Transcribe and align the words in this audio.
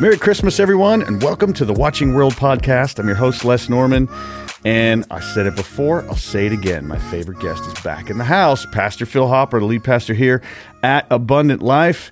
Merry 0.00 0.16
Christmas, 0.16 0.58
everyone, 0.58 1.02
and 1.02 1.22
welcome 1.22 1.52
to 1.52 1.66
the 1.66 1.74
Watching 1.74 2.14
World 2.14 2.32
podcast. 2.32 2.98
I'm 2.98 3.06
your 3.06 3.16
host, 3.16 3.44
Les 3.44 3.68
Norman, 3.68 4.08
and 4.64 5.04
I 5.10 5.20
said 5.20 5.44
it 5.46 5.54
before, 5.54 6.02
I'll 6.04 6.16
say 6.16 6.46
it 6.46 6.52
again. 6.52 6.88
My 6.88 6.98
favorite 6.98 7.38
guest 7.38 7.62
is 7.66 7.74
back 7.82 8.08
in 8.08 8.16
the 8.16 8.24
house, 8.24 8.64
Pastor 8.72 9.04
Phil 9.04 9.28
Hopper, 9.28 9.60
the 9.60 9.66
lead 9.66 9.84
pastor 9.84 10.14
here 10.14 10.40
at 10.82 11.06
Abundant 11.10 11.60
Life, 11.60 12.10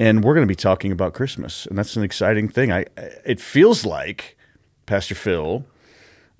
and 0.00 0.24
we're 0.24 0.32
going 0.34 0.46
to 0.46 0.50
be 0.50 0.54
talking 0.56 0.92
about 0.92 1.12
Christmas, 1.12 1.66
and 1.66 1.76
that's 1.76 1.94
an 1.94 2.02
exciting 2.04 2.48
thing. 2.48 2.72
I 2.72 2.86
it 2.96 3.38
feels 3.38 3.84
like 3.84 4.38
Pastor 4.86 5.14
Phil 5.14 5.66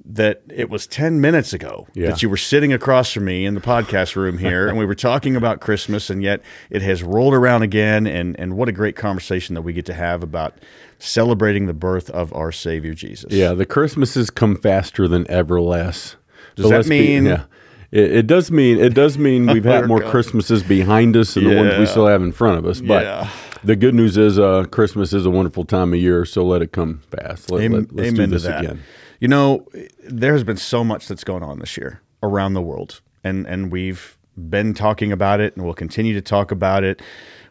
that 0.04 0.42
it 0.54 0.68
was 0.68 0.86
10 0.86 1.20
minutes 1.22 1.52
ago 1.54 1.88
Yeah. 1.94 2.10
that 2.10 2.22
you 2.22 2.28
were 2.28 2.36
sitting 2.36 2.72
across 2.72 3.12
from 3.12 3.24
me 3.24 3.46
in 3.46 3.54
the 3.54 3.62
podcast 3.62 4.14
room 4.14 4.36
here 4.36 4.68
and 4.68 4.76
we 4.76 4.84
were 4.84 4.94
talking 4.94 5.34
about 5.36 5.60
Christmas 5.60 6.10
and 6.10 6.22
yet 6.22 6.42
it 6.68 6.82
has 6.82 7.02
rolled 7.02 7.32
around 7.32 7.62
again 7.62 8.06
and 8.06 8.38
and 8.38 8.58
what 8.58 8.68
a 8.68 8.72
great 8.72 8.94
conversation 8.94 9.54
that 9.54 9.62
we 9.62 9.72
get 9.72 9.86
to 9.86 9.94
have 9.94 10.22
about 10.22 10.58
celebrating 10.98 11.66
the 11.66 11.74
birth 11.74 12.10
of 12.10 12.32
our 12.32 12.52
savior 12.52 12.94
Jesus. 12.94 13.32
Yeah, 13.32 13.52
the 13.54 13.66
Christmases 13.66 14.30
come 14.30 14.56
faster 14.56 15.06
than 15.08 15.28
ever, 15.30 15.60
Les. 15.60 16.16
Does 16.54 16.70
that 16.70 16.86
mean- 16.86 17.26
yeah, 17.26 17.44
it, 17.92 18.12
it 18.12 18.26
does 18.26 18.50
mean 18.50 18.78
it 18.78 18.94
does 18.94 19.16
mean 19.18 19.46
we've 19.52 19.64
had 19.64 19.86
more. 19.86 20.00
Christmases 20.00 20.62
behind 20.62 21.16
us 21.16 21.34
than 21.34 21.44
the 21.44 21.56
ones 21.56 21.78
we 21.78 21.86
still 21.86 22.06
have 22.06 22.22
in 22.22 22.32
front 22.32 22.58
of 22.58 22.66
us. 22.66 22.80
But 22.80 23.04
Yeah. 23.04 23.30
the 23.62 23.76
good 23.76 23.94
news 23.94 24.16
is, 24.16 24.38
uh, 24.38 24.64
Christmas 24.70 25.12
is 25.12 25.24
a 25.26 25.30
wonderful 25.30 25.64
time 25.64 25.92
of 25.92 26.00
year, 26.00 26.24
so 26.24 26.44
let 26.44 26.62
it 26.62 26.72
come 26.72 27.02
fast. 27.10 27.50
Let, 27.50 27.62
Amen, 27.62 27.86
let, 27.92 28.06
us 28.06 28.12
amen 28.12 28.28
do 28.30 28.34
this 28.34 28.42
to 28.42 28.48
that. 28.48 28.64
again. 28.64 28.82
You 29.20 29.28
know, 29.28 29.66
there 30.04 30.32
has 30.32 30.44
been 30.44 30.56
so 30.56 30.82
much 30.84 31.08
that's 31.08 31.24
going 31.24 31.42
on 31.42 31.58
this 31.58 31.76
year 31.76 32.00
around 32.22 32.54
the 32.54 32.62
world, 32.62 33.00
and 33.22 33.46
and 33.46 33.70
we've 33.70 34.18
been 34.36 34.74
talking 34.74 35.12
about 35.12 35.40
it, 35.40 35.56
and 35.56 35.64
we'll 35.64 35.74
continue 35.74 36.14
to 36.14 36.20
talk 36.20 36.50
about 36.50 36.84
it. 36.84 37.00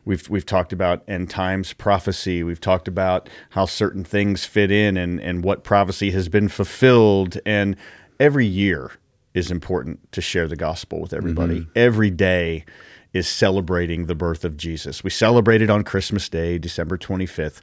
We've 0.06 0.30
we've 0.30 0.46
talked 0.46 0.72
about 0.72 1.04
end 1.08 1.30
times 1.30 1.74
prophecy. 1.74 2.44
We've 2.44 2.62
talked 2.62 2.88
about 2.88 3.28
how 3.50 3.66
certain 3.66 4.04
things 4.04 4.46
fit 4.46 4.72
in, 4.72 4.98
and 4.98 5.20
and 5.20 5.44
what 5.44 5.64
prophecy 5.64 6.12
has 6.12 6.30
been 6.30 6.48
fulfilled. 6.48 7.40
And 7.46 7.76
every 8.20 8.46
year 8.46 8.92
is 9.34 9.50
important 9.50 10.12
to 10.12 10.22
share 10.22 10.48
the 10.48 10.56
gospel 10.56 11.02
with 11.02 11.14
everybody. 11.14 11.62
Mm-hmm. 11.62 11.72
Every 11.76 12.12
day 12.12 12.66
is 13.14 13.28
celebrating 13.28 14.06
the 14.06 14.16
birth 14.16 14.46
of 14.46 14.58
Jesus. 14.58 15.04
We 15.04 15.10
celebrated 15.10 15.70
on 15.70 15.84
Christmas 15.84 16.30
Day, 16.30 16.60
December 16.60 16.98
twenty 16.98 17.26
fifth, 17.26 17.62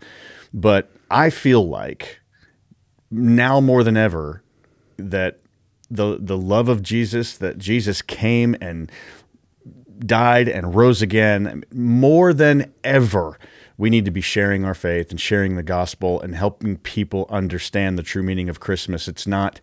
but 0.53 0.91
I 1.11 1.31
feel 1.31 1.69
like 1.69 2.20
now 3.11 3.61
more 3.61 3.84
than 3.84 3.97
ever 3.97 4.43
that 4.97 5.42
the 5.93 6.19
the 6.21 6.39
love 6.39 6.69
of 6.69 6.83
Jesus 6.83 7.37
that 7.39 7.59
Jesus 7.59 8.03
came 8.03 8.57
and 8.61 8.91
died 9.99 10.49
and 10.49 10.75
rose 10.75 11.03
again. 11.03 11.65
More 11.73 12.33
than 12.33 12.73
ever 12.83 13.39
we 13.79 13.91
need 13.91 14.05
to 14.05 14.11
be 14.11 14.21
sharing 14.21 14.65
our 14.65 14.75
faith 14.75 15.11
and 15.11 15.21
sharing 15.21 15.57
the 15.57 15.62
gospel 15.62 16.21
and 16.21 16.34
helping 16.34 16.77
people 16.79 17.27
understand 17.29 17.99
the 17.99 18.03
true 18.03 18.23
meaning 18.23 18.49
of 18.49 18.61
Christmas. 18.61 19.09
It's 19.09 19.27
not 19.27 19.61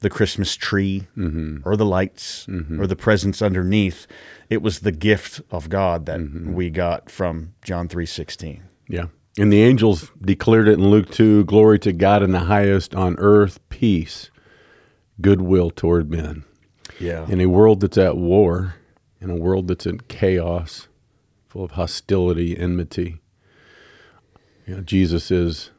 the 0.00 0.10
Christmas 0.10 0.56
tree 0.56 1.06
mm-hmm. 1.16 1.58
or 1.64 1.76
the 1.76 1.86
lights 1.86 2.46
mm-hmm. 2.46 2.80
or 2.80 2.86
the 2.86 2.96
presents 2.96 3.40
underneath. 3.40 4.06
It 4.50 4.62
was 4.62 4.80
the 4.80 4.92
gift 4.92 5.40
of 5.50 5.68
God 5.68 6.06
that 6.06 6.18
mm-hmm. 6.18 6.54
we 6.54 6.70
got 6.70 7.08
from 7.08 7.54
John 7.64 7.88
3:16 7.88 8.60
Yeah. 8.88 9.06
And 9.38 9.50
the 9.50 9.62
angels 9.62 10.10
declared 10.20 10.68
it 10.68 10.74
in 10.74 10.90
Luke 10.90 11.10
2 11.10 11.44
Glory 11.44 11.78
to 11.80 11.92
God 11.92 12.22
in 12.22 12.32
the 12.32 12.40
highest, 12.40 12.94
on 12.94 13.16
earth, 13.18 13.60
peace, 13.68 14.30
goodwill 15.22 15.70
toward 15.70 16.10
men. 16.10 16.44
yeah 16.98 17.26
In 17.28 17.40
a 17.40 17.46
world 17.46 17.80
that's 17.80 17.98
at 17.98 18.16
war, 18.16 18.74
in 19.20 19.30
a 19.30 19.36
world 19.36 19.68
that's 19.68 19.86
in 19.86 20.00
chaos, 20.00 20.88
full 21.48 21.64
of 21.64 21.72
hostility, 21.72 22.58
enmity, 22.58 23.20
you 24.66 24.76
know, 24.76 24.80
Jesus 24.82 25.30
is 25.30 25.70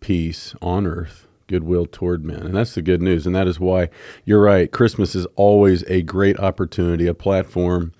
peace 0.00 0.54
on 0.60 0.86
earth, 0.86 1.26
goodwill 1.46 1.86
toward 1.86 2.24
men. 2.24 2.40
And 2.40 2.54
that's 2.54 2.74
the 2.74 2.82
good 2.82 3.00
news. 3.00 3.26
And 3.26 3.34
that 3.34 3.46
is 3.46 3.58
why 3.58 3.88
you're 4.24 4.42
right. 4.42 4.70
Christmas 4.70 5.14
is 5.14 5.26
always 5.36 5.82
a 5.84 6.02
great 6.02 6.38
opportunity, 6.38 7.06
a 7.06 7.14
platform 7.14 7.92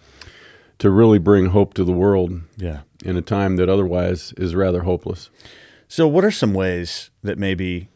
to 0.79 0.91
really 0.91 1.19
bring 1.19 1.47
hope 1.47 1.75
to 1.75 1.85
the 1.85 1.93
world 1.93 2.41
yeah 2.57 2.81
in 3.05 3.17
a 3.17 3.23
time 3.23 3.57
that 3.57 3.69
otherwise 3.69 4.33
is 4.37 4.55
rather 4.55 4.83
hopeless. 4.83 5.31
So, 5.87 6.07
what 6.07 6.25
are 6.25 6.31
some 6.31 6.53
ways 6.53 7.11
that 7.23 7.39
maybe 7.39 7.89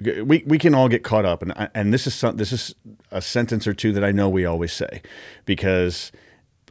we 0.00 0.44
we 0.46 0.58
can 0.58 0.74
all 0.74 0.88
get 0.88 1.02
caught 1.02 1.24
up, 1.24 1.42
and 1.42 1.70
and 1.74 1.92
this 1.92 2.06
is 2.06 2.14
some, 2.14 2.36
this 2.36 2.52
is 2.52 2.74
a 3.10 3.20
sentence 3.20 3.66
or 3.66 3.74
two 3.74 3.92
that 3.92 4.04
I 4.04 4.12
know 4.12 4.28
we 4.28 4.44
always 4.44 4.72
say, 4.72 5.02
because 5.44 6.12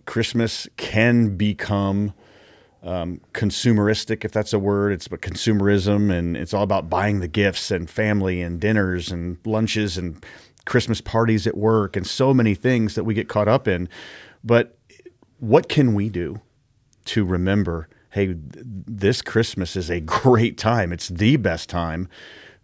Christmas 0.05 0.67
can 0.77 1.35
become 1.35 2.13
um, 2.83 3.21
consumeristic, 3.33 4.23
if 4.23 4.31
that's 4.31 4.53
a 4.53 4.59
word. 4.59 4.93
It's 4.93 5.07
but 5.07 5.21
consumerism, 5.21 6.11
and 6.11 6.37
it's 6.37 6.53
all 6.53 6.63
about 6.63 6.89
buying 6.89 7.19
the 7.19 7.27
gifts 7.27 7.71
and 7.71 7.89
family 7.89 8.41
and 8.41 8.59
dinners 8.59 9.11
and 9.11 9.37
lunches 9.45 9.97
and 9.97 10.23
Christmas 10.65 11.01
parties 11.01 11.45
at 11.47 11.57
work 11.57 11.95
and 11.95 12.07
so 12.07 12.33
many 12.33 12.55
things 12.55 12.95
that 12.95 13.03
we 13.03 13.13
get 13.13 13.27
caught 13.27 13.47
up 13.47 13.67
in. 13.67 13.89
But 14.43 14.77
what 15.39 15.69
can 15.69 15.93
we 15.93 16.09
do 16.09 16.41
to 17.05 17.23
remember 17.23 17.87
hey 18.11 18.27
th- 18.27 18.37
this 18.53 19.21
christmas 19.21 19.75
is 19.75 19.89
a 19.89 19.99
great 20.01 20.57
time 20.57 20.91
it's 20.91 21.09
the 21.09 21.35
best 21.37 21.69
time 21.69 22.07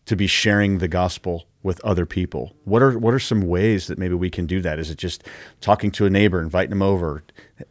to 0.05 0.15
be 0.15 0.27
sharing 0.27 0.77
the 0.79 0.87
gospel 0.87 1.45
with 1.61 1.79
other 1.81 2.05
people 2.05 2.53
what 2.65 2.81
are 2.81 2.97
what 2.97 3.13
are 3.13 3.19
some 3.19 3.41
ways 3.41 3.87
that 3.87 3.97
maybe 3.97 4.13
we 4.13 4.29
can 4.29 4.45
do 4.45 4.61
that 4.61 4.79
is 4.79 4.89
it 4.89 4.97
just 4.97 5.23
talking 5.61 5.91
to 5.91 6.05
a 6.05 6.09
neighbor 6.09 6.41
inviting 6.41 6.71
them 6.71 6.81
over 6.81 7.23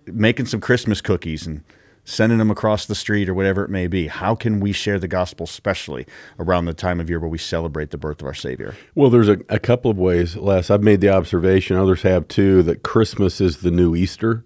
making 0.06 0.47
some 0.47 0.60
christmas 0.60 1.00
cookies 1.00 1.47
and 1.47 1.62
sending 2.04 2.38
them 2.38 2.50
across 2.50 2.87
the 2.87 2.94
street 2.94 3.28
or 3.28 3.34
whatever 3.34 3.65
it 3.65 3.70
may 3.70 3.87
be 3.87 4.06
how 4.09 4.34
can 4.34 4.60
we 4.60 4.72
share 4.72 4.98
the 4.98 5.06
gospel 5.06 5.44
especially 5.44 6.06
around 6.38 6.65
the 6.65 6.75
time 6.75 7.00
of 7.00 7.09
year 7.09 7.20
where 7.20 7.28
we 7.28 7.38
celebrate 7.38 7.91
the 7.91 7.98
birth 7.98 8.20
of 8.20 8.26
our 8.26 8.34
savior 8.34 8.75
Well, 8.94 9.10
there's 9.10 9.28
a, 9.28 9.38
a 9.49 9.59
couple 9.59 9.91
of 9.91 9.99
ways, 9.99 10.37
Les. 10.37 10.70
I've 10.70 10.82
made 10.82 11.00
the 11.00 11.10
observation, 11.10 11.76
others 11.76 12.03
have 12.03 12.28
too, 12.28 12.62
that 12.64 12.82
Christmas 12.82 13.41
is 13.41 13.59
the 13.59 13.70
new 13.70 13.94
Easter. 13.94 14.44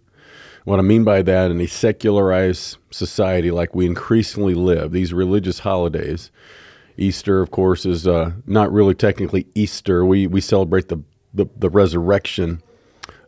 What 0.65 0.79
I 0.79 0.83
mean 0.83 1.05
by 1.05 1.23
that, 1.23 1.51
in 1.51 1.61
a 1.61 1.67
secularized 1.67 2.79
society 2.91 3.51
like 3.51 3.75
we 3.75 3.87
increasingly 3.87 4.55
live, 4.55 4.93
these 4.93 5.13
religious 5.13 5.61
holidays, 5.61 6.31
Easter, 6.97 7.41
of 7.43 7.51
course, 7.51 7.85
is 7.87 8.07
uh, 8.07 8.33
not 8.47 8.73
really 8.73 8.95
technically 8.95 9.47
Easter. 9.55 10.05
We, 10.05 10.27
we 10.27 10.41
celebrate 10.41 10.89
the, 10.89 11.03
the, 11.35 11.47
the 11.57 11.71
resurrection 11.71 12.63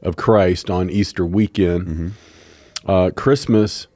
of 0.02 0.16
Christ 0.16 0.70
on 0.70 0.90
Easter 0.90 1.26
weekend. 1.26 2.14
Uh, 2.86 3.10
Christmas 3.14 3.86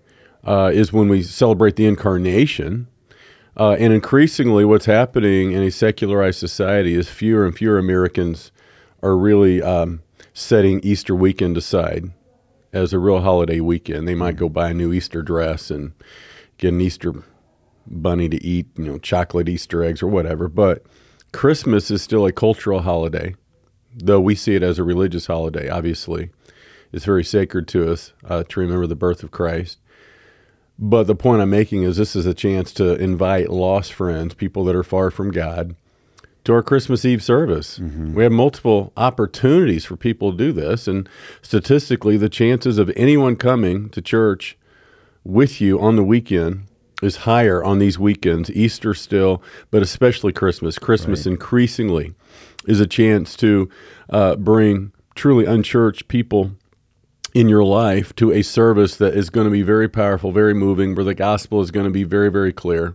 uh, 0.45 0.71
is 0.73 0.93
when 0.93 1.09
we 1.09 1.23
celebrate 1.23 1.77
the 1.77 1.87
incarnation. 1.87 2.89
Uh, 3.57 3.73
and 3.73 3.93
increasingly, 3.93 4.65
what's 4.65 4.87
happening 4.87 5.53
in 5.53 5.63
a 5.63 5.71
secularized 5.71 6.39
society 6.39 6.95
is 6.95 7.09
fewer 7.09 7.45
and 7.45 7.57
fewer 7.57 7.79
Americans 7.79 8.51
are 9.03 9.17
really 9.17 9.63
um, 9.63 10.03
setting 10.33 10.81
Easter 10.81 11.15
weekend 11.15 11.57
aside 11.57 12.13
as 12.73 12.93
a 12.93 12.99
real 12.99 13.21
holiday 13.21 13.61
weekend. 13.61 14.09
They 14.09 14.15
might 14.15 14.37
go 14.37 14.49
buy 14.49 14.71
a 14.71 14.75
new 14.75 14.93
Easter 14.93 15.23
dress 15.23 15.71
and 15.71 15.93
get 16.57 16.73
an 16.73 16.81
Easter 16.81 17.23
bunny 17.87 18.29
to 18.29 18.45
eat, 18.45 18.67
you 18.77 18.85
know, 18.85 18.99
chocolate 18.99 19.49
Easter 19.49 19.83
eggs 19.83 20.03
or 20.03 20.09
whatever. 20.09 20.49
But 20.49 20.85
Christmas 21.33 21.91
is 21.91 22.03
still 22.03 22.27
a 22.27 22.33
cultural 22.33 22.81
holiday, 22.81 23.35
though 23.95 24.21
we 24.21 24.35
see 24.35 24.55
it 24.55 24.63
as 24.63 24.79
a 24.79 24.85
religious 24.85 25.27
holiday, 25.27 25.69
obviously. 25.69 26.31
It's 26.93 27.05
very 27.05 27.25
sacred 27.25 27.69
to 27.69 27.91
us 27.91 28.13
uh, 28.25 28.45
to 28.49 28.61
remember 28.61 28.87
the 28.87 28.95
birth 28.95 29.23
of 29.23 29.31
Christ. 29.31 29.79
But 30.79 31.05
the 31.05 31.15
point 31.15 31.43
I'm 31.43 31.51
making 31.51 31.85
is 31.85 31.97
this 31.97 32.17
is 32.17 32.27
a 32.27 32.35
chance 32.35 32.73
to 32.75 32.95
invite 32.97 33.51
lost 33.51 33.93
friends, 33.93 34.35
people 34.35 34.65
that 34.65 34.75
are 34.75 34.83
far 34.83 35.11
from 35.11 35.31
God, 35.31 35.77
to 36.45 36.53
our 36.53 36.63
Christmas 36.63 37.05
Eve 37.05 37.23
service. 37.23 37.79
We 38.15 38.25
have 38.25 38.33
multiple 38.33 38.93
opportunities 38.97 39.85
for 39.85 39.97
people 39.97 40.33
to 40.33 40.37
do 40.37 40.53
this. 40.53 40.89
And 40.89 41.09
statistically, 41.41 42.17
the 42.17 42.29
chances 42.29 42.79
of 42.79 42.91
anyone 42.97 43.37
coming 43.37 43.91
to 43.91 44.03
church 44.03 44.59
with 45.25 45.61
you 45.61 45.81
on 45.81 45.97
the 45.97 46.05
weekend 46.05 46.67
is 47.03 47.17
higher 47.17 47.63
on 47.63 47.79
these 47.79 47.99
weekends, 47.99 48.51
Easter 48.51 48.95
still, 48.95 49.43
but 49.71 49.83
especially 49.83 50.33
Christmas. 50.33 50.79
Christmas 50.79 51.27
increasingly 51.27 52.15
is 52.67 52.81
a 52.81 52.87
chance 52.87 53.37
to 53.37 53.69
uh, 54.11 54.37
bring 54.37 54.93
truly 55.15 55.45
unchurched 55.45 56.09
people 56.09 56.53
in 57.35 57.49
your 57.49 57.65
life 57.65 58.15
to 58.17 58.31
a 58.31 58.43
service 58.43 58.97
that 58.97 59.15
is 59.15 59.31
going 59.31 59.47
to 59.47 59.51
be 59.51 59.63
very 59.63 59.89
powerful, 59.89 60.33
very 60.33 60.55
moving, 60.55 60.95
where 60.95 61.05
the 61.05 61.15
gospel 61.15 61.61
is 61.61 61.71
going 61.71 61.87
to 61.87 61.93
be 61.93 62.05
very, 62.05 62.31
very 62.31 62.53
clear. 62.53 62.95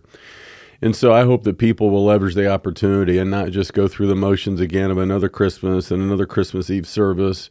And 0.80 0.94
so 0.94 1.12
I 1.12 1.24
hope 1.24 1.42
that 1.42 1.58
people 1.58 1.90
will 1.90 2.04
leverage 2.04 2.36
the 2.36 2.48
opportunity 2.48 3.18
and 3.18 3.30
not 3.30 3.50
just 3.50 3.72
go 3.72 3.88
through 3.88 4.06
the 4.06 4.14
motions 4.14 4.60
again 4.60 4.92
of 4.92 4.98
another 4.98 5.28
Christmas 5.28 5.90
and 5.90 6.00
another 6.00 6.26
Christmas 6.26 6.70
Eve 6.70 6.86
service, 6.86 7.50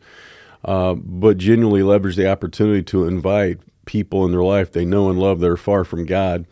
uh, 0.64 0.94
but 0.96 1.38
genuinely 1.38 1.84
leverage 1.84 2.16
the 2.16 2.30
opportunity 2.30 2.84
to 2.84 3.06
invite 3.06 3.60
people 3.88 4.24
in 4.26 4.32
their 4.32 4.44
life 4.44 4.72
they 4.72 4.86
know 4.86 5.10
and 5.10 5.18
love 5.20 5.40
that 5.40 5.50
are 5.50 5.58
far 5.58 5.84
from 5.84 6.06
God. 6.06 6.46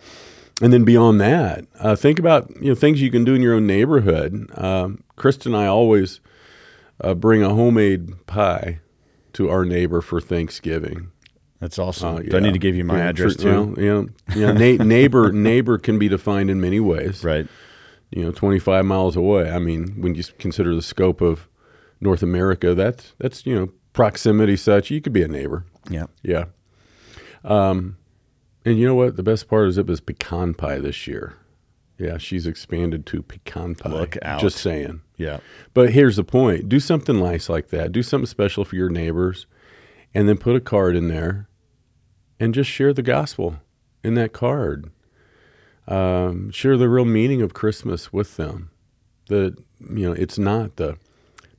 And 0.62 0.72
then 0.74 0.84
beyond 0.86 1.20
that, 1.22 1.66
uh, 1.80 1.96
think 1.96 2.18
about 2.18 2.50
you 2.62 2.70
know 2.70 2.76
things 2.76 3.02
you 3.02 3.12
can 3.12 3.24
do 3.26 3.36
in 3.36 3.42
your 3.44 3.54
own 3.54 3.68
neighborhood. 3.68 4.50
Um, 4.58 5.04
Krista 5.18 5.46
and 5.48 5.56
I 5.56 5.68
always 5.68 6.22
uh, 7.02 7.14
bring 7.14 7.44
a 7.44 7.54
homemade 7.54 8.26
pie 8.26 8.80
to 9.34 9.50
our 9.50 9.66
neighbor 9.66 10.00
for 10.02 10.20
Thanksgiving. 10.22 11.12
That's 11.60 11.78
awesome. 11.80 12.16
Uh, 12.16 12.20
Do 12.20 12.38
I 12.38 12.40
need 12.40 12.54
to 12.54 12.60
give 12.60 12.76
you 12.76 12.84
my 12.86 12.98
Yeah, 12.98 13.10
address 13.10 13.36
too? 13.36 13.74
well, 13.76 13.80
yeah, 13.80 14.04
yeah. 14.36 14.52
Na- 14.54 14.84
neighbor, 14.86 15.32
neighbor 15.32 15.78
can 15.78 15.98
be 16.00 16.08
defined 16.08 16.50
in 16.50 16.60
many 16.62 16.80
ways. 16.80 17.24
Right. 17.24 17.48
You 18.12 18.24
know, 18.24 18.32
twenty 18.32 18.60
five 18.60 18.86
miles 18.86 19.16
away. 19.18 19.50
I 19.50 19.60
mean, 19.60 20.02
when 20.02 20.16
you 20.16 20.24
consider 20.40 20.74
the 20.74 20.82
scope 20.82 21.20
of 21.22 21.50
North 22.00 22.24
America, 22.24 22.74
that's 22.74 23.14
that's 23.20 23.46
you 23.46 23.56
know 23.56 23.70
proximity 23.92 24.56
such. 24.56 24.90
You 24.90 25.02
could 25.02 25.12
be 25.14 25.24
a 25.24 25.28
neighbor. 25.28 25.66
Yeah. 25.90 26.06
Yeah. 26.24 26.46
Um, 27.46 27.98
and 28.66 28.78
you 28.78 28.88
know 28.88 28.96
what? 28.96 29.16
The 29.16 29.24
best 29.24 29.48
part 29.48 29.70
is 29.70 29.78
it 29.78 29.88
was 29.88 30.02
pecan 30.02 30.54
pie 30.54 30.80
this 30.80 31.08
year. 31.08 31.36
Yeah, 31.98 32.18
she's 32.18 32.46
expanded 32.46 33.06
to 33.08 33.22
pecan 33.22 33.76
pie. 33.76 33.90
Look 33.90 34.18
out. 34.22 34.42
Just 34.42 34.58
saying. 34.58 35.02
Yeah. 35.18 35.40
But 35.74 35.92
here's 35.92 36.18
the 36.18 36.24
point: 36.24 36.68
do 36.68 36.80
something 36.80 37.20
nice 37.20 37.48
like 37.48 37.70
that. 37.70 37.92
Do 37.92 38.04
something 38.04 38.26
special 38.26 38.66
for 38.66 38.76
your 38.76 38.90
neighbors, 38.90 39.46
and 40.14 40.28
then 40.28 40.38
put 40.38 40.56
a 40.56 40.60
card 40.60 40.96
in 40.96 41.08
there, 41.08 41.48
and 42.40 42.54
just 42.54 42.70
share 42.70 42.94
the 42.94 43.04
gospel 43.04 43.58
in 44.04 44.16
that 44.16 44.34
card. 44.34 44.92
Um, 45.88 46.52
share 46.52 46.78
the 46.78 46.90
real 46.90 47.06
meaning 47.06 47.42
of 47.42 47.54
Christmas 47.54 48.12
with 48.12 48.36
them. 48.36 48.72
That 49.28 49.58
you 49.80 50.08
know, 50.08 50.14
it's 50.14 50.38
not 50.38 50.76
the 50.76 50.98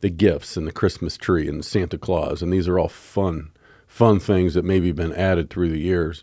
the 0.01 0.11
gifts 0.11 0.57
and 0.57 0.67
the 0.67 0.73
Christmas 0.73 1.17
tree 1.17 1.49
and 1.49 1.65
Santa 1.65 1.97
Claus, 1.97 2.43
and 2.43 2.53
these 2.53 2.69
are 2.69 2.79
all 2.79 2.89
fun, 2.89 3.51
fun 3.97 4.21
things 4.21 4.53
that 4.53 4.63
maybe 4.63 4.93
been 4.93 5.15
added 5.15 5.49
through 5.49 5.71
the 5.71 5.81
years 5.81 6.23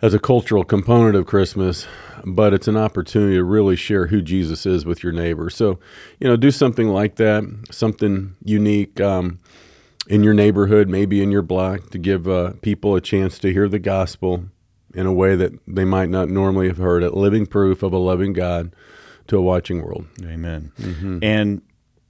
as 0.00 0.14
a 0.14 0.18
cultural 0.18 0.64
component 0.64 1.14
of 1.14 1.26
Christmas, 1.26 1.86
but 2.24 2.54
it's 2.54 2.66
an 2.66 2.78
opportunity 2.78 3.34
to 3.34 3.44
really 3.44 3.76
share 3.76 4.06
who 4.06 4.22
Jesus 4.22 4.64
is 4.64 4.86
with 4.86 5.02
your 5.02 5.12
neighbor. 5.12 5.50
So, 5.50 5.78
you 6.18 6.26
know, 6.26 6.34
do 6.34 6.50
something 6.50 6.88
like 6.88 7.16
that, 7.16 7.44
something 7.70 8.36
unique 8.42 8.98
um, 9.02 9.38
in 10.08 10.22
your 10.22 10.32
neighborhood, 10.32 10.88
maybe 10.88 11.22
in 11.22 11.30
your 11.30 11.42
block, 11.42 11.90
to 11.90 11.98
give 11.98 12.26
uh, 12.26 12.54
people 12.62 12.94
a 12.94 13.02
chance 13.02 13.38
to 13.40 13.52
hear 13.52 13.68
the 13.68 13.78
gospel 13.78 14.46
in 14.94 15.04
a 15.04 15.12
way 15.12 15.36
that 15.36 15.52
they 15.66 15.84
might 15.84 16.08
not 16.08 16.30
normally 16.30 16.68
have 16.68 16.78
heard 16.78 17.02
it. 17.02 17.12
Living 17.12 17.44
proof 17.44 17.82
of 17.82 17.92
a 17.92 17.98
loving 17.98 18.32
God 18.32 18.74
to 19.26 19.36
a 19.36 19.42
watching 19.42 19.82
world. 19.82 20.06
Amen. 20.22 20.72
Mm-hmm. 20.80 21.18
And 21.22 21.60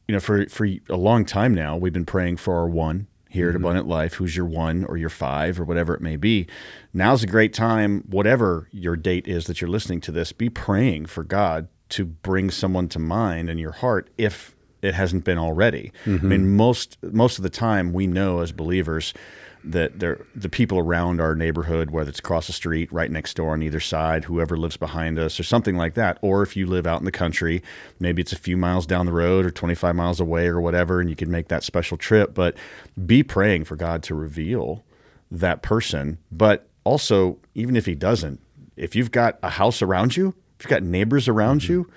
you 0.06 0.12
know, 0.12 0.20
for 0.20 0.46
for 0.46 0.66
a 0.88 0.96
long 0.96 1.24
time 1.24 1.52
now, 1.52 1.76
we've 1.76 1.92
been 1.92 2.06
praying 2.06 2.36
for 2.36 2.54
our 2.56 2.68
one 2.68 3.08
here 3.36 3.46
Mm-hmm. 3.48 3.56
at 3.56 3.60
Abundant 3.60 3.86
Life, 3.86 4.14
who's 4.14 4.36
your 4.36 4.46
one 4.46 4.84
or 4.84 4.96
your 4.96 5.08
five 5.08 5.60
or 5.60 5.64
whatever 5.64 5.94
it 5.94 6.00
may 6.00 6.16
be. 6.16 6.48
Now's 6.92 7.22
a 7.22 7.26
great 7.28 7.52
time, 7.52 8.02
whatever 8.08 8.68
your 8.72 8.96
date 8.96 9.28
is 9.28 9.44
that 9.46 9.60
you're 9.60 9.70
listening 9.70 10.00
to 10.02 10.10
this, 10.12 10.32
be 10.32 10.50
praying 10.50 11.06
for 11.06 11.22
God 11.22 11.68
to 11.90 12.04
bring 12.04 12.50
someone 12.50 12.88
to 12.88 12.98
mind 12.98 13.48
in 13.48 13.58
your 13.58 13.70
heart 13.72 14.10
if 14.18 14.56
it 14.82 14.94
hasn't 14.94 15.24
been 15.24 15.38
already. 15.38 15.92
Mm-hmm. 16.04 16.26
I 16.26 16.28
mean, 16.28 16.56
most 16.56 16.98
most 17.02 17.38
of 17.38 17.42
the 17.44 17.50
time 17.50 17.92
we 17.92 18.06
know 18.06 18.40
as 18.40 18.50
believers 18.52 19.14
that 19.66 19.98
they're, 19.98 20.24
the 20.34 20.48
people 20.48 20.78
around 20.78 21.20
our 21.20 21.34
neighborhood, 21.34 21.90
whether 21.90 22.08
it's 22.08 22.18
across 22.20 22.46
the 22.46 22.52
street, 22.52 22.92
right 22.92 23.10
next 23.10 23.34
door 23.34 23.52
on 23.52 23.62
either 23.62 23.80
side, 23.80 24.24
whoever 24.24 24.56
lives 24.56 24.76
behind 24.76 25.18
us, 25.18 25.38
or 25.40 25.42
something 25.42 25.76
like 25.76 25.94
that. 25.94 26.18
Or 26.22 26.42
if 26.42 26.56
you 26.56 26.66
live 26.66 26.86
out 26.86 27.00
in 27.00 27.04
the 27.04 27.12
country, 27.12 27.62
maybe 27.98 28.22
it's 28.22 28.32
a 28.32 28.38
few 28.38 28.56
miles 28.56 28.86
down 28.86 29.06
the 29.06 29.12
road 29.12 29.44
or 29.44 29.50
25 29.50 29.94
miles 29.94 30.20
away 30.20 30.46
or 30.46 30.60
whatever, 30.60 31.00
and 31.00 31.10
you 31.10 31.16
can 31.16 31.30
make 31.30 31.48
that 31.48 31.64
special 31.64 31.96
trip. 31.96 32.32
But 32.34 32.56
be 33.04 33.22
praying 33.22 33.64
for 33.64 33.76
God 33.76 34.02
to 34.04 34.14
reveal 34.14 34.84
that 35.30 35.62
person. 35.62 36.18
But 36.30 36.68
also, 36.84 37.38
even 37.54 37.76
if 37.76 37.86
He 37.86 37.94
doesn't, 37.94 38.40
if 38.76 38.94
you've 38.94 39.10
got 39.10 39.38
a 39.42 39.50
house 39.50 39.82
around 39.82 40.16
you, 40.16 40.34
if 40.58 40.64
you've 40.64 40.70
got 40.70 40.82
neighbors 40.82 41.28
around 41.28 41.62
Mm-hmm. 41.62 41.72
you, 41.72 41.90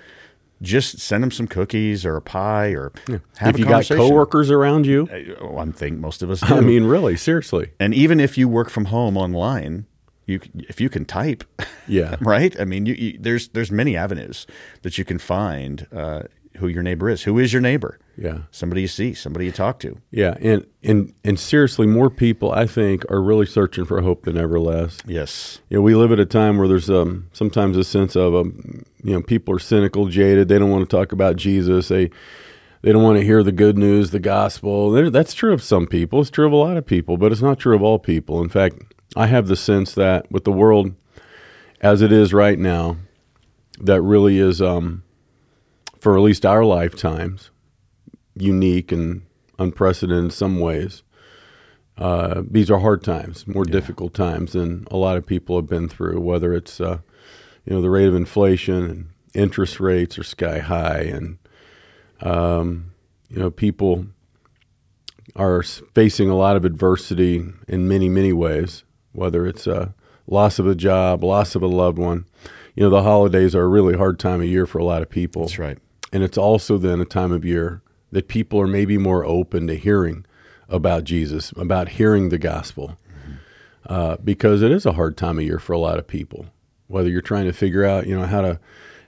just 0.62 0.98
send 0.98 1.22
them 1.22 1.30
some 1.30 1.46
cookies 1.46 2.04
or 2.04 2.16
a 2.16 2.22
pie 2.22 2.68
or 2.68 2.92
have 3.38 3.54
if 3.54 3.58
you 3.58 3.64
got 3.64 3.86
coworkers 3.88 4.50
around 4.50 4.86
you, 4.86 5.08
Oh, 5.40 5.56
I 5.58 5.64
think 5.66 5.98
most 5.98 6.22
of 6.22 6.30
us 6.30 6.40
do. 6.46 6.54
I 6.54 6.60
mean, 6.60 6.84
really, 6.84 7.16
seriously. 7.16 7.70
And 7.80 7.94
even 7.94 8.20
if 8.20 8.36
you 8.36 8.48
work 8.48 8.70
from 8.70 8.86
home 8.86 9.16
online, 9.16 9.86
you 10.26 10.40
if 10.54 10.80
you 10.80 10.88
can 10.88 11.04
type, 11.04 11.44
Yeah. 11.88 12.16
right? 12.20 12.58
I 12.60 12.64
mean, 12.64 12.86
you, 12.86 12.94
you, 12.94 13.18
there's 13.18 13.48
there's 13.48 13.70
many 13.72 13.96
avenues 13.96 14.46
that 14.82 14.98
you 14.98 15.04
can 15.04 15.18
find 15.18 15.86
uh, 15.92 16.22
who 16.60 16.68
your 16.68 16.82
neighbor 16.82 17.08
is. 17.08 17.24
Who 17.24 17.38
is 17.38 17.52
your 17.52 17.60
neighbor? 17.60 17.98
Yeah. 18.16 18.42
Somebody 18.50 18.82
you 18.82 18.88
see, 18.88 19.14
somebody 19.14 19.46
you 19.46 19.52
talk 19.52 19.78
to. 19.80 19.98
Yeah, 20.10 20.36
and 20.40 20.66
and 20.82 21.12
and 21.24 21.38
seriously, 21.38 21.86
more 21.86 22.10
people 22.10 22.52
I 22.52 22.66
think 22.66 23.10
are 23.10 23.20
really 23.20 23.46
searching 23.46 23.84
for 23.84 24.00
hope 24.00 24.24
than 24.24 24.36
ever 24.36 24.60
Les. 24.60 24.98
Yes. 25.06 25.60
You 25.68 25.78
know, 25.78 25.82
we 25.82 25.94
live 25.94 26.12
at 26.12 26.20
a 26.20 26.26
time 26.26 26.58
where 26.58 26.68
there's 26.68 26.88
um, 26.88 27.28
sometimes 27.32 27.76
a 27.76 27.84
sense 27.84 28.16
of 28.16 28.34
um, 28.34 28.84
you 29.02 29.12
know 29.12 29.22
people 29.22 29.54
are 29.54 29.58
cynical, 29.58 30.06
jaded. 30.06 30.48
They 30.48 30.58
don't 30.58 30.70
want 30.70 30.88
to 30.88 30.96
talk 30.96 31.12
about 31.12 31.36
Jesus. 31.36 31.88
They 31.88 32.10
they 32.82 32.92
don't 32.92 33.02
want 33.02 33.18
to 33.18 33.24
hear 33.24 33.42
the 33.42 33.52
good 33.52 33.76
news, 33.76 34.10
the 34.10 34.20
gospel. 34.20 34.90
They're, 34.90 35.10
that's 35.10 35.34
true 35.34 35.52
of 35.52 35.62
some 35.62 35.86
people. 35.86 36.20
It's 36.20 36.30
true 36.30 36.46
of 36.46 36.52
a 36.52 36.56
lot 36.56 36.76
of 36.76 36.86
people, 36.86 37.16
but 37.16 37.32
it's 37.32 37.42
not 37.42 37.58
true 37.58 37.74
of 37.74 37.82
all 37.82 37.98
people. 37.98 38.42
In 38.42 38.48
fact, 38.48 38.76
I 39.16 39.26
have 39.26 39.48
the 39.48 39.56
sense 39.56 39.94
that 39.94 40.30
with 40.30 40.44
the 40.44 40.52
world 40.52 40.94
as 41.80 42.02
it 42.02 42.12
is 42.12 42.32
right 42.32 42.58
now, 42.58 42.96
that 43.80 44.02
really 44.02 44.38
is 44.38 44.60
um, 44.60 45.02
for 46.00 46.16
at 46.16 46.22
least 46.22 46.46
our 46.46 46.64
lifetimes 46.64 47.50
unique 48.34 48.90
and 48.92 49.22
unprecedented 49.58 50.24
in 50.24 50.30
some 50.30 50.58
ways. 50.58 51.02
Uh, 51.98 52.42
these 52.50 52.70
are 52.70 52.78
hard 52.78 53.04
times, 53.04 53.46
more 53.46 53.64
difficult 53.64 54.14
times 54.14 54.52
than 54.52 54.86
a 54.90 54.96
lot 54.96 55.18
of 55.18 55.26
people 55.26 55.56
have 55.56 55.68
been 55.68 55.88
through. 55.88 56.18
Whether 56.20 56.54
it's 56.54 56.80
uh, 56.80 56.98
you 57.66 57.74
know 57.74 57.82
the 57.82 57.90
rate 57.90 58.08
of 58.08 58.14
inflation 58.14 58.84
and 58.84 59.08
interest 59.34 59.80
rates 59.80 60.18
are 60.18 60.22
sky 60.24 60.60
high, 60.60 61.00
and 61.00 61.38
um, 62.22 62.92
you 63.28 63.38
know 63.38 63.50
people 63.50 64.06
are 65.36 65.62
facing 65.62 66.30
a 66.30 66.36
lot 66.36 66.56
of 66.56 66.64
adversity 66.64 67.44
in 67.68 67.86
many 67.86 68.08
many 68.08 68.32
ways. 68.32 68.84
Whether 69.12 69.46
it's 69.46 69.66
uh, 69.66 69.90
loss 70.26 70.58
of 70.58 70.66
a 70.66 70.74
job, 70.74 71.22
loss 71.22 71.54
of 71.54 71.62
a 71.62 71.66
loved 71.66 71.98
one. 71.98 72.24
You 72.74 72.84
know 72.84 72.90
the 72.90 73.02
holidays 73.02 73.54
are 73.54 73.64
a 73.64 73.68
really 73.68 73.96
hard 73.96 74.18
time 74.18 74.40
of 74.40 74.46
year 74.46 74.64
for 74.64 74.78
a 74.78 74.84
lot 74.84 75.02
of 75.02 75.10
people. 75.10 75.42
That's 75.42 75.58
right. 75.58 75.78
And 76.12 76.22
it's 76.22 76.38
also 76.38 76.78
then 76.78 77.00
a 77.00 77.04
time 77.04 77.32
of 77.32 77.44
year 77.44 77.82
that 78.12 78.28
people 78.28 78.60
are 78.60 78.66
maybe 78.66 78.98
more 78.98 79.24
open 79.24 79.66
to 79.68 79.76
hearing 79.76 80.24
about 80.68 81.04
Jesus, 81.04 81.52
about 81.56 81.90
hearing 81.90 82.28
the 82.28 82.38
gospel, 82.38 82.96
uh, 83.86 84.16
because 84.22 84.62
it 84.62 84.70
is 84.70 84.86
a 84.86 84.92
hard 84.92 85.16
time 85.16 85.38
of 85.38 85.44
year 85.44 85.58
for 85.58 85.72
a 85.72 85.78
lot 85.78 85.98
of 85.98 86.06
people. 86.06 86.46
Whether 86.88 87.08
you're 87.08 87.20
trying 87.20 87.46
to 87.46 87.52
figure 87.52 87.84
out, 87.84 88.06
you 88.06 88.18
know, 88.18 88.26
how 88.26 88.40
to 88.40 88.60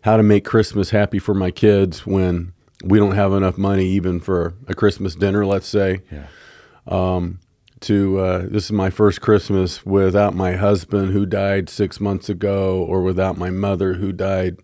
how 0.03 0.17
to 0.17 0.23
make 0.23 0.45
Christmas 0.45 0.91
happy 0.91 1.19
for 1.19 1.35
my 1.35 1.51
kids 1.51 2.07
when 2.07 2.53
we 2.85 2.99
don't 2.99 3.15
have 3.15 3.33
enough 3.33 3.57
money 3.57 3.87
even 3.87 4.21
for 4.21 4.55
a 4.67 4.75
Christmas 4.75 5.15
dinner, 5.15 5.47
let's 5.47 5.69
say. 5.69 6.03
Yeah. 6.11 6.27
To 7.81 8.21
uh, 8.21 8.47
this 8.49 8.67
is 8.67 8.73
my 8.73 8.91
first 8.91 9.21
Christmas 9.21 9.85
without 9.85 10.37
my 10.37 10.53
husband 10.53 11.13
who 11.13 11.27
died 11.27 11.69
six 11.69 11.99
months 12.01 12.29
ago, 12.29 12.81
or 12.81 13.03
without 13.03 13.37
my 13.37 13.51
mother 13.51 13.95
who 13.95 14.13
died 14.13 14.59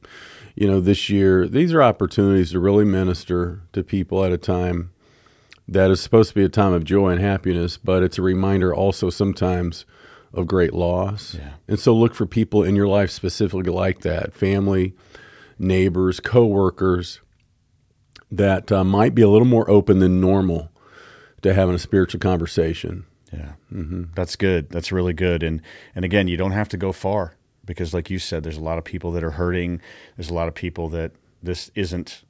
you 0.58 0.66
know, 0.66 0.80
this 0.80 1.08
year. 1.08 1.46
These 1.46 1.72
are 1.72 1.80
opportunities 1.80 2.50
to 2.50 2.58
really 2.58 2.84
minister 2.84 3.62
to 3.72 3.84
people 3.84 4.24
at 4.24 4.32
a 4.32 4.38
time 4.38 4.90
that 5.68 5.88
is 5.88 6.00
supposed 6.00 6.30
to 6.30 6.34
be 6.34 6.42
a 6.42 6.48
time 6.48 6.72
of 6.72 6.82
joy 6.82 7.10
and 7.10 7.20
happiness, 7.20 7.76
but 7.76 8.02
it's 8.02 8.18
a 8.18 8.22
reminder 8.22 8.74
also 8.74 9.08
sometimes 9.08 9.84
of 10.32 10.48
great 10.48 10.74
loss. 10.74 11.36
Yeah. 11.36 11.52
And 11.68 11.78
so 11.78 11.94
look 11.94 12.12
for 12.12 12.26
people 12.26 12.64
in 12.64 12.74
your 12.74 12.88
life 12.88 13.10
specifically 13.10 13.70
like 13.70 14.00
that 14.00 14.34
family, 14.34 14.94
neighbors, 15.60 16.18
coworkers 16.18 17.20
that 18.28 18.72
uh, 18.72 18.82
might 18.82 19.14
be 19.14 19.22
a 19.22 19.28
little 19.28 19.46
more 19.46 19.70
open 19.70 20.00
than 20.00 20.20
normal 20.20 20.72
to 21.42 21.54
having 21.54 21.76
a 21.76 21.78
spiritual 21.78 22.18
conversation. 22.18 23.06
Yeah, 23.32 23.52
mm-hmm. 23.72 24.04
that's 24.16 24.34
good. 24.34 24.70
That's 24.70 24.90
really 24.90 25.12
good. 25.12 25.44
And 25.44 25.62
and 25.94 26.04
again, 26.04 26.26
you 26.26 26.36
don't 26.36 26.52
have 26.52 26.68
to 26.70 26.76
go 26.76 26.90
far 26.90 27.37
because, 27.68 27.94
like 27.94 28.10
you 28.10 28.18
said, 28.18 28.42
there's 28.42 28.56
a 28.56 28.60
lot 28.62 28.78
of 28.78 28.84
people 28.84 29.12
that 29.12 29.22
are 29.22 29.30
hurting. 29.30 29.80
There's 30.16 30.30
a 30.30 30.34
lot 30.34 30.48
of 30.48 30.54
people 30.54 30.88
that 30.88 31.12
this 31.42 31.70
isn't 31.76 32.24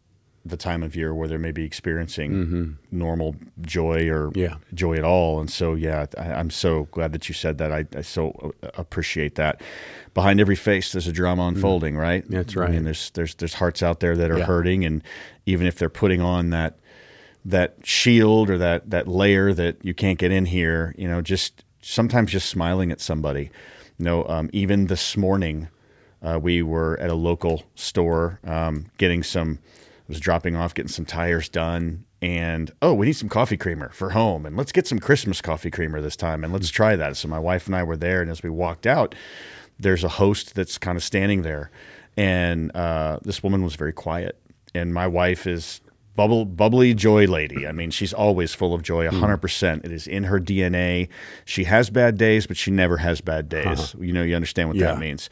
the 0.44 0.56
time 0.56 0.82
of 0.82 0.94
year 0.96 1.14
where 1.14 1.28
they're 1.28 1.38
maybe 1.38 1.62
experiencing 1.64 2.78
normal 2.90 3.36
joy 3.60 4.08
or 4.08 4.30
Yeah. 4.34 4.56
joy 4.72 4.94
at 4.96 5.04
all. 5.04 5.40
And 5.40 5.50
so, 5.50 5.74
yeah, 5.74 6.06
I, 6.16 6.32
I'm 6.32 6.48
so 6.50 6.84
glad 6.90 7.12
that 7.12 7.28
you 7.28 7.34
said 7.34 7.58
that. 7.58 7.70
I, 7.72 7.84
I 7.96 8.00
so 8.02 8.52
uh, 8.62 8.68
appreciate 8.76 9.34
that. 9.34 9.60
Behind 10.14 10.40
every 10.40 10.56
face, 10.56 10.92
there's 10.92 11.06
a 11.08 11.12
drama 11.12 11.46
unfolding, 11.48 11.96
right? 11.96 12.24
That's 12.28 12.56
I 12.56 12.60
right. 12.60 12.70
mean, 12.70 12.84
there's 12.84 13.10
there's 13.10 13.34
there's 13.36 13.54
hearts 13.54 13.82
out 13.82 14.00
there 14.00 14.16
that 14.16 14.30
are 14.30 14.38
Yeah. 14.38 14.44
hurting, 14.46 14.84
and 14.84 15.02
even 15.46 15.66
if 15.66 15.78
they're 15.78 15.88
putting 15.90 16.20
on 16.20 16.50
that 16.50 16.78
that 17.44 17.76
shield 17.84 18.50
or 18.50 18.58
that 18.58 18.90
that 18.90 19.06
layer 19.06 19.52
that 19.54 19.84
you 19.84 19.94
can't 19.94 20.18
get 20.18 20.32
in 20.32 20.46
here, 20.46 20.94
you 20.98 21.08
know, 21.08 21.20
just 21.20 21.62
sometimes 21.82 22.32
just 22.32 22.48
smiling 22.48 22.90
at 22.90 23.00
somebody. 23.00 23.50
You 23.98 24.04
know, 24.04 24.24
um, 24.28 24.48
even 24.52 24.86
this 24.86 25.16
morning, 25.16 25.68
uh, 26.22 26.38
we 26.40 26.62
were 26.62 26.98
at 27.00 27.10
a 27.10 27.14
local 27.14 27.64
store 27.74 28.38
um, 28.44 28.86
getting 28.96 29.22
some. 29.22 29.58
I 29.66 30.08
was 30.08 30.20
dropping 30.20 30.56
off, 30.56 30.72
getting 30.72 30.88
some 30.88 31.04
tires 31.04 31.48
done, 31.48 32.04
and 32.22 32.70
oh, 32.80 32.94
we 32.94 33.06
need 33.06 33.14
some 33.14 33.28
coffee 33.28 33.56
creamer 33.56 33.90
for 33.90 34.10
home, 34.10 34.46
and 34.46 34.56
let's 34.56 34.72
get 34.72 34.86
some 34.86 34.98
Christmas 34.98 35.42
coffee 35.42 35.70
creamer 35.70 36.00
this 36.00 36.16
time, 36.16 36.44
and 36.44 36.52
let's 36.52 36.70
try 36.70 36.96
that. 36.96 37.16
So 37.16 37.28
my 37.28 37.38
wife 37.38 37.66
and 37.66 37.74
I 37.74 37.82
were 37.82 37.96
there, 37.96 38.22
and 38.22 38.30
as 38.30 38.42
we 38.42 38.50
walked 38.50 38.86
out, 38.86 39.14
there's 39.78 40.04
a 40.04 40.08
host 40.08 40.54
that's 40.54 40.78
kind 40.78 40.96
of 40.96 41.02
standing 41.02 41.42
there, 41.42 41.70
and 42.16 42.74
uh, 42.74 43.18
this 43.22 43.42
woman 43.42 43.62
was 43.62 43.74
very 43.74 43.92
quiet, 43.92 44.40
and 44.74 44.94
my 44.94 45.06
wife 45.06 45.46
is 45.46 45.80
bubble 46.18 46.44
bubbly 46.44 46.94
joy 46.94 47.26
lady. 47.26 47.64
I 47.64 47.70
mean, 47.70 47.92
she's 47.92 48.12
always 48.12 48.52
full 48.52 48.74
of 48.74 48.82
joy, 48.82 49.06
hmm. 49.08 49.20
hundred 49.20 49.36
percent. 49.36 49.84
It 49.84 49.92
is 49.92 50.08
in 50.08 50.24
her 50.24 50.40
DNA. 50.40 51.08
She 51.44 51.62
has 51.64 51.90
bad 51.90 52.18
days, 52.18 52.44
but 52.44 52.56
she 52.56 52.72
never 52.72 52.96
has 52.96 53.20
bad 53.20 53.54
uh-huh. 53.54 53.74
days. 53.76 53.94
You 54.00 54.12
know, 54.12 54.24
you 54.24 54.34
understand 54.34 54.68
what 54.68 54.76
Yeah. 54.76 54.88
that 54.88 54.98
means. 54.98 55.30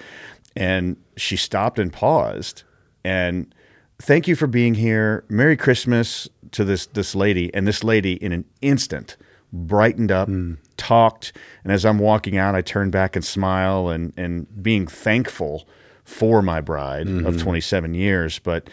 And 0.54 0.96
she 1.16 1.36
stopped 1.36 1.80
and 1.80 1.92
paused 1.92 2.62
and 3.04 3.52
thank 3.98 4.28
you 4.28 4.36
for 4.36 4.46
being 4.46 4.74
here. 4.74 5.24
Merry 5.28 5.56
Christmas 5.56 6.28
to 6.52 6.64
this 6.64 6.86
this 6.86 7.16
lady. 7.16 7.52
And 7.52 7.66
this 7.66 7.82
lady 7.82 8.12
in 8.12 8.30
an 8.30 8.44
instant 8.62 9.16
brightened 9.52 10.12
up, 10.12 10.28
hmm. 10.28 10.54
talked, 10.76 11.32
and 11.64 11.72
as 11.72 11.84
I'm 11.84 11.98
walking 11.98 12.38
out, 12.38 12.54
I 12.54 12.62
turn 12.62 12.92
back 12.92 13.16
and 13.16 13.24
smile 13.24 13.88
and 13.88 14.12
and 14.16 14.46
being 14.62 14.86
thankful 14.86 15.66
for 16.04 16.42
my 16.42 16.60
bride 16.60 17.08
of 17.08 17.34
mm-hmm. 17.34 17.38
27 17.38 17.94
years, 17.94 18.38
but 18.38 18.70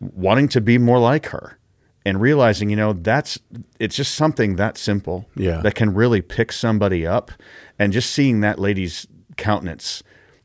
wanting 0.00 0.48
to 0.48 0.60
be 0.60 0.78
more 0.78 0.98
like 0.98 1.26
her 1.26 1.58
and 2.04 2.20
realizing, 2.20 2.70
you 2.70 2.76
know, 2.76 2.92
that's 2.92 3.38
it's 3.80 3.96
just 3.96 4.14
something 4.14 4.56
that 4.56 4.78
simple 4.78 5.28
Yeah. 5.34 5.60
that 5.62 5.74
can 5.74 5.94
really 5.94 6.22
pick 6.22 6.52
somebody 6.52 7.06
up. 7.06 7.32
And 7.78 7.92
just 7.92 8.10
seeing 8.10 8.40
that 8.40 8.58
lady's 8.58 9.06
countenance 9.36 10.02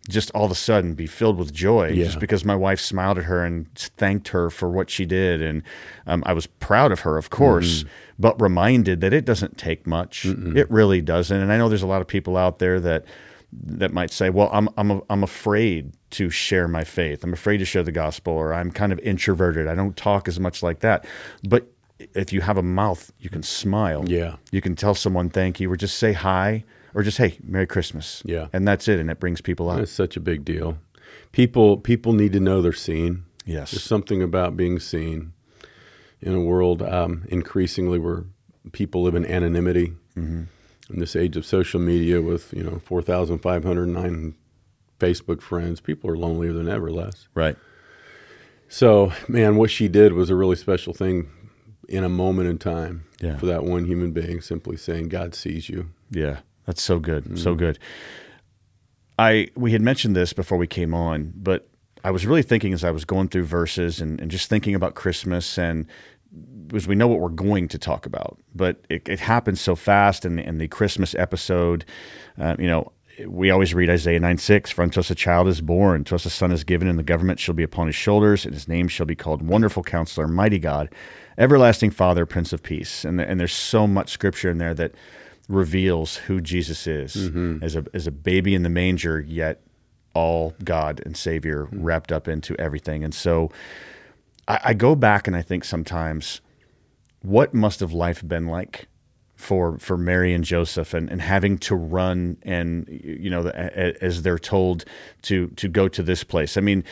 just 0.10 0.32
all 0.32 0.46
of 0.46 0.52
a 0.52 0.56
sudden 0.56 0.96
be 0.96 1.06
filled 1.06 1.38
with 1.38 1.54
joy 1.54 1.90
Yeah. 1.90 2.06
just 2.06 2.20
because 2.20 2.44
my 2.44 2.56
wife 2.56 2.80
smiled 2.80 3.20
at 3.20 3.26
her 3.26 3.46
and 3.46 3.68
thanked 3.76 4.30
her 4.30 4.50
for 4.50 4.68
what 4.70 4.90
she 4.90 5.06
did. 5.06 5.42
And 5.44 5.62
um, 6.08 6.24
i 6.26 6.34
was 6.34 6.48
proud 6.48 6.92
of 6.92 7.02
her 7.02 7.18
of 7.18 7.30
course 7.30 7.86
but 8.18 8.40
reminded 8.42 9.02
that 9.02 9.14
it 9.14 9.26
doesn't 9.26 9.58
take 9.58 9.86
much. 9.88 10.26
It 10.26 10.70
really 10.72 11.02
doesn't. 11.02 11.40
And 11.40 11.52
i 11.52 11.58
know 11.58 11.70
there's 11.70 11.84
a 11.84 11.88
lot 11.88 12.02
of 12.02 12.08
people 12.08 12.36
out 12.36 12.58
there 12.60 12.80
that 12.80 13.06
that 13.54 13.92
might 13.94 14.12
say 14.12 14.30
well 14.30 14.50
i'm 14.54 14.70
i'm 14.78 15.02
i'm 15.10 15.24
afraid 15.24 15.92
to 16.10 16.30
share 16.30 16.68
my 16.68 16.84
faith 16.84 17.24
i'm 17.24 17.34
afraid 17.34 17.58
to 17.58 17.66
share 17.66 17.84
the 17.84 17.92
gospel 17.92 18.34
or 18.34 18.54
i'm 18.54 18.72
kind 18.72 18.92
of 18.94 19.00
introverted 19.00 19.68
i 19.68 19.76
don't 19.76 19.98
talk 19.98 20.28
as 20.28 20.40
much 20.40 20.64
like 20.64 20.80
that 20.80 21.06
but 21.48 21.68
if 22.16 22.32
you 22.32 22.42
have 22.42 22.58
a 22.58 22.64
mouth 22.64 23.12
you 23.20 23.30
can 23.30 23.44
smile 23.44 24.04
Yeah. 24.08 24.36
you 24.52 24.62
can 24.62 24.76
tell 24.76 24.96
someone 24.96 25.30
thank 25.30 25.60
you 25.60 25.70
or 25.72 25.76
just 25.76 25.98
say 25.98 26.14
hi 26.14 26.64
or 26.94 27.04
just 27.04 27.18
hey 27.18 27.38
merry 27.44 27.68
christmas 27.68 28.22
Yeah. 28.26 28.48
and 28.54 28.66
that's 28.68 28.88
it 28.88 29.00
and 29.00 29.10
it 29.12 29.20
brings 29.20 29.42
people 29.42 29.70
up 29.70 29.80
It's 29.80 29.92
such 29.92 30.16
a 30.18 30.22
big 30.22 30.46
deal. 30.46 30.78
People 31.34 31.78
people 31.78 32.14
need 32.14 32.32
to 32.34 32.40
know 32.40 32.62
they're 32.62 32.74
seen. 32.74 33.26
yes 33.46 33.72
There's 33.72 33.84
something 33.84 34.22
about 34.24 34.56
being 34.58 34.80
seen 34.80 35.34
in 36.22 36.34
a 36.34 36.42
world 36.42 36.82
um, 36.82 37.26
increasingly 37.30 38.00
where 38.00 38.24
people 38.72 39.02
live 39.04 39.16
in 39.16 39.26
anonymity. 39.26 39.94
Mm-hmm. 40.18 40.44
In 40.92 41.00
this 41.00 41.16
age 41.16 41.38
of 41.38 41.46
social 41.46 41.80
media, 41.80 42.22
with 42.22 42.54
you 42.54 42.64
know 42.64 42.80
four 42.86 43.02
thousand 43.02 43.40
five 43.40 43.64
hundred 43.64 43.88
nine 43.88 44.36
Facebook 45.00 45.42
friends, 45.42 45.80
people 45.82 46.10
are 46.10 46.18
lonelier 46.18 46.54
than 46.54 46.68
ever. 46.68 46.92
Les 46.92 47.28
right 47.34 47.56
So, 48.68 49.12
man, 49.28 49.56
what 49.56 49.70
she 49.72 49.88
did 49.88 50.14
was 50.14 50.30
a 50.30 50.36
really 50.36 50.56
special 50.56 50.94
thing 50.94 51.30
in 51.90 52.04
a 52.04 52.10
moment 52.10 52.48
in 52.50 52.58
time 52.58 53.04
Yeah. 53.20 53.38
for 53.38 53.46
that 53.48 53.64
one 53.64 53.86
human 53.86 54.12
being, 54.12 54.42
simply 54.42 54.78
saying, 54.78 55.10
"God 55.10 55.34
sees 55.36 55.70
you." 55.70 55.90
Yeah, 56.10 56.40
that's 56.66 56.82
so 56.82 57.00
good, 57.00 57.26
Mm. 57.26 57.40
so 57.40 57.56
good. 57.56 57.80
I 59.20 59.48
we 59.56 59.72
had 59.72 59.82
mentioned 59.82 60.16
this 60.16 60.34
before 60.34 60.58
we 60.58 60.68
came 60.68 60.94
on, 60.94 61.34
but 61.36 61.68
I 62.04 62.12
was 62.12 62.26
really 62.26 62.42
thinking 62.44 62.74
as 62.74 62.84
I 62.84 62.92
was 62.92 63.06
going 63.06 63.28
through 63.28 63.44
verses 63.44 64.02
and, 64.02 64.20
and 64.20 64.32
just 64.32 64.50
thinking 64.50 64.74
about 64.76 64.96
Christmas 64.96 65.58
and 65.58 65.86
because 66.68 66.88
we 66.88 66.96
know 66.96 67.08
what 67.08 67.20
we're 67.20 67.30
going 67.30 67.68
to 67.68 67.78
talk 67.78 68.06
about, 68.06 68.40
but 68.56 68.86
it, 68.90 69.08
it 69.10 69.20
happens 69.20 69.60
so 69.60 69.76
fast. 69.76 70.24
And 70.24 70.40
in 70.40 70.58
the 70.58 70.68
Christmas 70.68 71.14
episode, 71.16 71.84
uh, 72.40 72.56
you 72.58 72.68
know, 72.68 72.92
we 73.28 73.52
always 73.52 73.74
read 73.74 73.90
Isaiah 73.90 74.20
9 74.20 74.38
6 74.38 74.72
For 74.72 74.84
unto 74.84 75.00
us 75.00 75.12
a 75.12 75.16
child 75.16 75.48
is 75.48 75.62
born, 75.62 76.04
to 76.06 76.16
us 76.16 76.26
a 76.26 76.30
son 76.30 76.52
is 76.52 76.64
given, 76.64 76.88
and 76.88 76.98
the 76.98 77.04
government 77.04 77.40
shall 77.40 77.54
be 77.54 77.64
upon 77.64 77.88
his 77.88 77.96
shoulders, 77.96 78.46
and 78.46 78.54
his 78.54 78.68
name 78.68 78.88
shall 78.88 79.06
be 79.06 79.16
called 79.16 79.42
Wonderful 79.42 79.84
Counselor, 79.84 80.28
Mighty 80.28 80.60
God, 80.60 80.90
Everlasting 81.38 81.92
Father, 81.92 82.26
Prince 82.26 82.54
of 82.54 82.64
Peace. 82.64 83.04
And, 83.04 83.20
and 83.20 83.40
there's 83.40 83.54
so 83.54 83.86
much 83.86 84.12
scripture 84.12 84.50
in 84.50 84.58
there 84.58 84.74
that 84.74 84.94
reveals 85.50 86.18
who 86.18 86.40
Jesus 86.40 86.88
is 86.88 87.16
as, 87.62 87.76
a, 87.76 87.86
as 87.94 88.08
a 88.08 88.12
baby 88.12 88.56
in 88.56 88.64
the 88.64 88.70
manger, 88.70 89.20
yet 89.20 89.62
all 90.14 90.54
God 90.64 91.02
and 91.06 91.16
Savior 91.16 91.68
wrapped 91.72 92.12
up 92.12 92.28
into 92.28 92.56
everything. 92.60 93.04
And 93.04 93.14
so 93.14 93.52
I, 94.52 94.60
I 94.70 94.74
go 94.74 94.96
back 94.96 95.28
and 95.28 95.36
I 95.36 95.42
think 95.42 95.64
sometimes, 95.64 96.42
what 97.22 97.54
must 97.54 97.80
have 97.80 97.94
life 97.94 98.26
been 98.28 98.48
like 98.48 98.88
for 99.36 99.78
for 99.80 99.98
Mary 99.98 100.34
and 100.34 100.44
Joseph 100.44 100.94
and, 100.94 101.10
and 101.10 101.22
having 101.22 101.58
to 101.60 101.76
run 101.76 102.38
and 102.44 102.88
you 103.04 103.30
know 103.30 103.48
as 103.50 104.22
they're 104.24 104.40
told 104.40 104.86
to 105.24 105.48
to 105.56 105.68
go 105.68 105.88
to 105.88 106.04
this 106.04 106.24
place. 106.24 106.58
I 106.58 106.62
mean, 106.62 106.84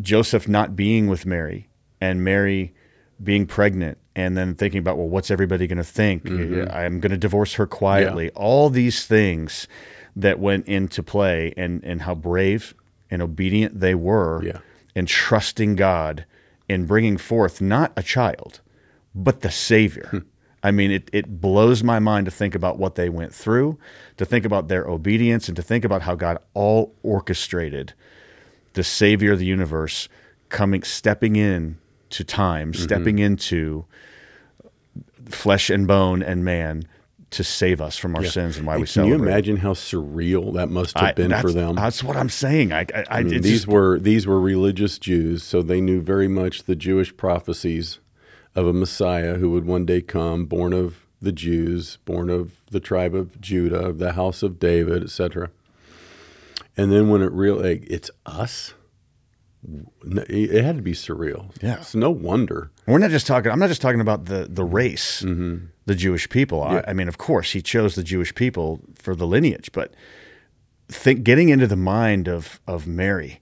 Joseph 0.00 0.46
not 0.48 0.76
being 0.76 1.08
with 1.08 1.26
Mary 1.26 1.68
and 2.00 2.22
Mary 2.22 2.72
being 3.22 3.46
pregnant 3.46 3.98
and 4.14 4.36
then 4.36 4.54
thinking 4.54 4.78
about 4.78 4.96
well 4.96 5.08
what's 5.08 5.30
everybody 5.30 5.66
going 5.66 5.78
to 5.78 5.82
think 5.84 6.22
Mm-hmm. 6.22 6.70
i'm 6.70 7.00
going 7.00 7.10
to 7.10 7.16
divorce 7.18 7.54
her 7.54 7.66
quietly 7.66 8.30
all 8.30 8.70
these 8.70 9.06
things 9.06 9.66
that 10.14 10.38
went 10.38 10.68
into 10.68 11.02
play 11.02 11.52
and 11.56 11.82
and 11.82 12.02
how 12.02 12.14
brave 12.14 12.74
and 13.10 13.20
obedient 13.20 13.80
they 13.80 13.96
were 13.96 14.40
Yeah. 14.44 14.58
and 14.94 15.08
trusting 15.08 15.74
god 15.74 16.26
in 16.68 16.86
bringing 16.86 17.16
forth 17.16 17.60
not 17.60 17.92
a 17.96 18.02
child 18.02 18.60
but 19.14 19.40
the 19.40 19.50
savior 19.50 20.24
i 20.62 20.70
mean 20.70 20.90
it, 20.90 21.08
it 21.12 21.40
blows 21.40 21.82
my 21.82 21.98
mind 21.98 22.24
to 22.24 22.30
think 22.30 22.54
about 22.54 22.78
what 22.78 22.94
they 22.94 23.08
went 23.08 23.34
through 23.34 23.78
to 24.16 24.24
think 24.24 24.44
about 24.44 24.68
their 24.68 24.86
obedience 24.86 25.48
and 25.48 25.56
to 25.56 25.62
think 25.62 25.84
about 25.84 26.02
how 26.02 26.14
god 26.14 26.38
all 26.54 26.94
orchestrated 27.02 27.92
the 28.74 28.84
savior 28.84 29.32
of 29.32 29.38
the 29.38 29.46
universe 29.46 30.08
coming 30.48 30.82
stepping 30.82 31.36
in 31.36 31.78
to 32.10 32.24
time 32.24 32.72
Mm-hmm. 32.72 32.82
stepping 32.82 33.18
into 33.18 33.84
flesh 35.28 35.68
and 35.70 35.86
bone 35.86 36.22
and 36.22 36.44
man 36.44 36.82
to 37.30 37.44
save 37.44 37.80
us 37.80 37.96
from 37.98 38.16
our 38.16 38.24
sins 38.24 38.56
and 38.56 38.66
why 38.66 38.76
we 38.76 38.82
Can 38.82 38.86
celebrate 38.86 39.16
Can 39.16 39.22
you 39.24 39.28
imagine 39.28 39.56
how 39.58 39.74
surreal 39.74 40.54
that 40.54 40.68
must 40.70 40.96
have 40.98 41.08
I- 41.08 41.12
been 41.12 41.32
for 41.40 41.52
them? 41.52 41.74
that's 41.76 42.02
what 42.02 42.16
i'm 42.16 42.30
saying 42.30 42.72
i, 42.72 42.86
I, 42.94 43.04
I 43.10 43.22
mean, 43.22 43.42
these 43.42 43.52
just- 43.62 43.66
were 43.68 43.98
these 43.98 44.26
were 44.26 44.40
religious 44.40 44.98
Jews, 44.98 45.42
so 45.42 45.60
they 45.62 45.80
knew 45.80 46.00
very 46.00 46.28
much 46.28 46.62
the 46.64 46.74
Jewish 46.76 47.14
prophecies 47.16 47.98
of 48.54 48.66
a 48.66 48.72
Messiah 48.72 49.34
who 49.34 49.50
would 49.50 49.66
one 49.66 49.84
day 49.84 50.00
come, 50.00 50.46
born 50.46 50.72
of 50.72 51.06
the 51.20 51.32
Jews, 51.32 51.98
born 52.06 52.30
of 52.30 52.52
the 52.70 52.80
tribe 52.80 53.14
of 53.14 53.40
Judah, 53.40 53.80
of 53.88 53.98
the 53.98 54.12
house 54.14 54.42
of 54.42 54.58
David, 54.58 55.02
etc. 55.04 55.50
And 56.76 56.90
then 56.90 57.08
when 57.10 57.22
it 57.22 57.30
really, 57.32 57.78
it's 57.90 58.10
us. 58.24 58.74
It 60.28 60.64
had 60.64 60.76
to 60.76 60.82
be 60.82 60.92
surreal. 60.92 61.50
Yeah. 61.62 61.76
it's 61.80 61.94
no 61.94 62.10
wonder. 62.10 62.70
We're 62.86 62.98
not 62.98 63.10
just 63.10 63.26
talking. 63.26 63.50
I'm 63.50 63.58
not 63.58 63.68
just 63.68 63.82
talking 63.82 64.00
about 64.00 64.24
the 64.26 64.46
the 64.48 64.64
race, 64.64 65.22
Mm-hmm. 65.22 65.66
The 65.88 65.94
Jewish 65.96 66.28
people. 66.28 66.62
I, 66.62 66.84
I 66.88 66.92
mean, 66.92 67.08
of 67.08 67.18
course, 67.18 67.50
he 67.52 67.60
chose 67.62 67.94
the 67.96 68.02
Jewish 68.04 68.34
people 68.34 68.80
for 68.94 69.16
the 69.16 69.26
lineage, 69.26 69.70
but 69.72 69.92
think 70.88 71.24
getting 71.24 71.48
into 71.48 71.66
the 71.66 71.76
mind 71.76 72.28
of 72.28 72.60
of 72.66 72.86
Mary 72.86 73.40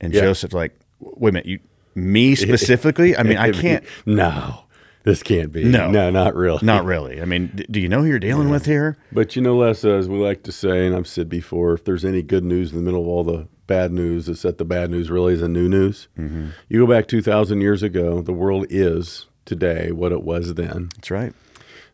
and 0.00 0.12
Yeah. 0.12 0.22
Joseph, 0.22 0.52
like, 0.52 0.72
wait 1.00 1.30
a 1.30 1.32
minute, 1.34 1.46
you 1.46 1.58
me 1.94 2.34
specifically? 2.46 3.16
I 3.16 3.22
mean, 3.22 3.36
I 3.38 3.52
can't. 3.62 3.84
No, 4.04 4.64
this 5.04 5.22
can't 5.22 5.52
be. 5.52 5.64
No. 5.64 5.90
no, 5.90 6.10
not 6.10 6.34
really. 6.34 6.58
Not 6.62 6.84
really. 6.84 7.22
I 7.22 7.24
mean, 7.24 7.52
d- 7.54 7.66
do 7.70 7.80
you 7.80 7.88
know 7.88 8.02
who 8.02 8.08
you're 8.08 8.18
dealing 8.18 8.50
with 8.50 8.66
here? 8.66 8.96
But 9.12 9.36
you 9.36 9.42
know, 9.42 9.56
Les, 9.56 9.84
as 9.84 10.08
we 10.08 10.18
like 10.18 10.42
to 10.44 10.52
say, 10.52 10.86
and 10.86 10.94
I've 10.96 11.06
said 11.08 11.28
before, 11.28 11.74
if 11.74 11.84
there's 11.84 12.04
any 12.04 12.22
good 12.22 12.44
news 12.44 12.70
in 12.72 12.76
the 12.78 12.82
middle 12.82 13.00
of 13.02 13.06
all 13.08 13.24
the 13.24 13.46
bad 13.66 13.92
news, 13.92 14.28
it's 14.28 14.42
that 14.42 14.58
the 14.58 14.64
bad 14.64 14.90
news 14.90 15.10
really 15.10 15.34
is 15.34 15.42
a 15.42 15.48
new 15.48 15.68
news. 15.68 16.08
Mm-hmm. 16.18 16.48
You 16.68 16.78
go 16.80 16.86
back 16.92 17.08
2,000 17.08 17.60
years 17.60 17.82
ago, 17.82 18.20
the 18.20 18.32
world 18.32 18.66
is 18.70 19.25
today 19.46 19.92
what 19.92 20.12
it 20.12 20.22
was 20.22 20.54
then. 20.54 20.90
That's 20.96 21.10
right. 21.10 21.32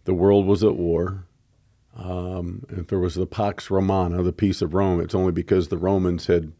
The 0.05 0.15
world 0.15 0.47
was 0.47 0.65
at 0.65 0.77
war. 0.77 1.25
Um, 1.97 2.65
if 2.71 2.89
there 2.89 2.99
was 2.99 3.15
the 3.15 3.27
Pax 3.27 3.71
Romana, 3.71 4.23
the 4.23 4.33
peace 4.33 4.63
of 4.63 4.75
Rome, 4.75 5.01
it's 5.01 5.15
only 5.15 5.31
because 5.31 5.69
the 5.69 5.79
Romans 5.79 6.27
had 6.27 6.53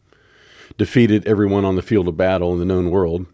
defeated 0.77 1.27
everyone 1.27 1.65
on 1.65 1.75
the 1.75 1.81
field 1.81 2.07
of 2.07 2.15
battle 2.15 2.53
in 2.53 2.59
the 2.59 2.65
known 2.65 2.89
world, 2.91 3.25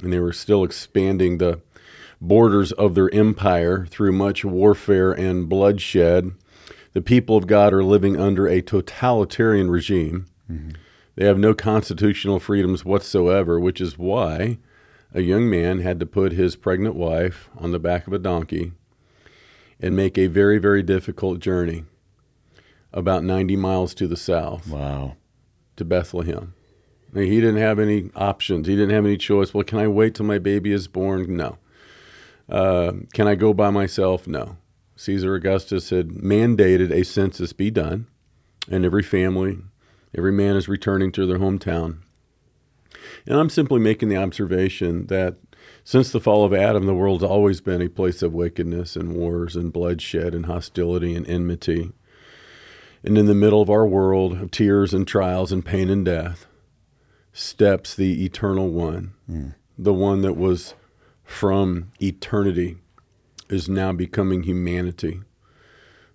and 0.00 0.12
they 0.12 0.20
were 0.20 0.32
still 0.32 0.64
expanding 0.64 1.36
the 1.38 1.60
borders 2.20 2.72
of 2.72 2.94
their 2.94 3.12
empire 3.14 3.86
through 3.86 4.12
much 4.12 4.44
warfare 4.44 5.12
and 5.12 5.48
bloodshed. 5.48 6.32
The 6.92 7.02
people 7.02 7.36
of 7.36 7.46
God 7.46 7.72
are 7.72 7.84
living 7.84 8.18
under 8.18 8.46
a 8.46 8.62
totalitarian 8.62 9.70
regime. 9.70 10.26
They 11.16 11.26
have 11.26 11.38
no 11.38 11.52
constitutional 11.54 12.40
freedoms 12.40 12.84
whatsoever, 12.84 13.58
which 13.60 13.80
is 13.80 13.98
why 13.98 14.58
a 15.14 15.20
young 15.22 15.48
man 15.50 15.80
had 15.80 15.98
to 16.00 16.06
put 16.06 16.32
his 16.32 16.56
pregnant 16.56 16.94
wife 16.94 17.48
on 17.56 17.72
the 17.72 17.78
back 17.78 18.06
of 18.06 18.12
a 18.12 18.18
donkey 18.18 18.72
and 19.80 19.96
make 19.96 20.16
a 20.18 20.26
very, 20.26 20.58
very 20.58 20.82
difficult 20.82 21.40
journey 21.40 21.84
about 22.92 23.24
90 23.24 23.56
miles 23.56 23.94
to 23.94 24.06
the 24.06 24.16
south 24.16 24.68
Wow. 24.68 25.16
to 25.76 25.84
Bethlehem. 25.84 26.54
He 27.14 27.40
didn't 27.40 27.56
have 27.56 27.78
any 27.80 28.10
options. 28.14 28.68
He 28.68 28.76
didn't 28.76 28.94
have 28.94 29.04
any 29.04 29.16
choice. 29.16 29.52
Well, 29.52 29.64
can 29.64 29.78
I 29.78 29.88
wait 29.88 30.14
till 30.14 30.26
my 30.26 30.38
baby 30.38 30.72
is 30.72 30.86
born? 30.86 31.36
No. 31.36 31.58
Uh, 32.48 32.92
can 33.12 33.26
I 33.26 33.34
go 33.34 33.52
by 33.52 33.70
myself? 33.70 34.28
No. 34.28 34.58
Caesar 34.96 35.34
Augustus 35.34 35.90
had 35.90 36.08
mandated 36.10 36.92
a 36.92 37.04
census 37.04 37.52
be 37.52 37.70
done, 37.70 38.06
and 38.70 38.84
every 38.84 39.02
family, 39.02 39.58
every 40.16 40.30
man 40.30 40.54
is 40.56 40.68
returning 40.68 41.10
to 41.12 41.26
their 41.26 41.38
hometown. 41.38 41.98
And 43.26 43.38
I'm 43.38 43.50
simply 43.50 43.80
making 43.80 44.08
the 44.08 44.16
observation 44.16 45.06
that 45.06 45.36
Since 45.84 46.12
the 46.12 46.20
fall 46.20 46.44
of 46.44 46.54
Adam, 46.54 46.86
the 46.86 46.94
world's 46.94 47.24
always 47.24 47.60
been 47.60 47.82
a 47.82 47.88
place 47.88 48.22
of 48.22 48.32
wickedness 48.32 48.96
and 48.96 49.14
wars 49.14 49.56
and 49.56 49.72
bloodshed 49.72 50.34
and 50.34 50.46
hostility 50.46 51.14
and 51.14 51.26
enmity. 51.28 51.92
And 53.02 53.16
in 53.16 53.26
the 53.26 53.34
middle 53.34 53.62
of 53.62 53.70
our 53.70 53.86
world 53.86 54.40
of 54.40 54.50
tears 54.50 54.92
and 54.92 55.06
trials 55.06 55.52
and 55.52 55.64
pain 55.64 55.88
and 55.88 56.04
death 56.04 56.46
steps 57.32 57.94
the 57.94 58.24
eternal 58.24 58.70
one, 58.70 59.14
mm. 59.28 59.54
the 59.78 59.94
one 59.94 60.20
that 60.22 60.36
was 60.36 60.74
from 61.24 61.92
eternity 62.00 62.76
is 63.48 63.68
now 63.68 63.92
becoming 63.92 64.42
humanity. 64.42 65.20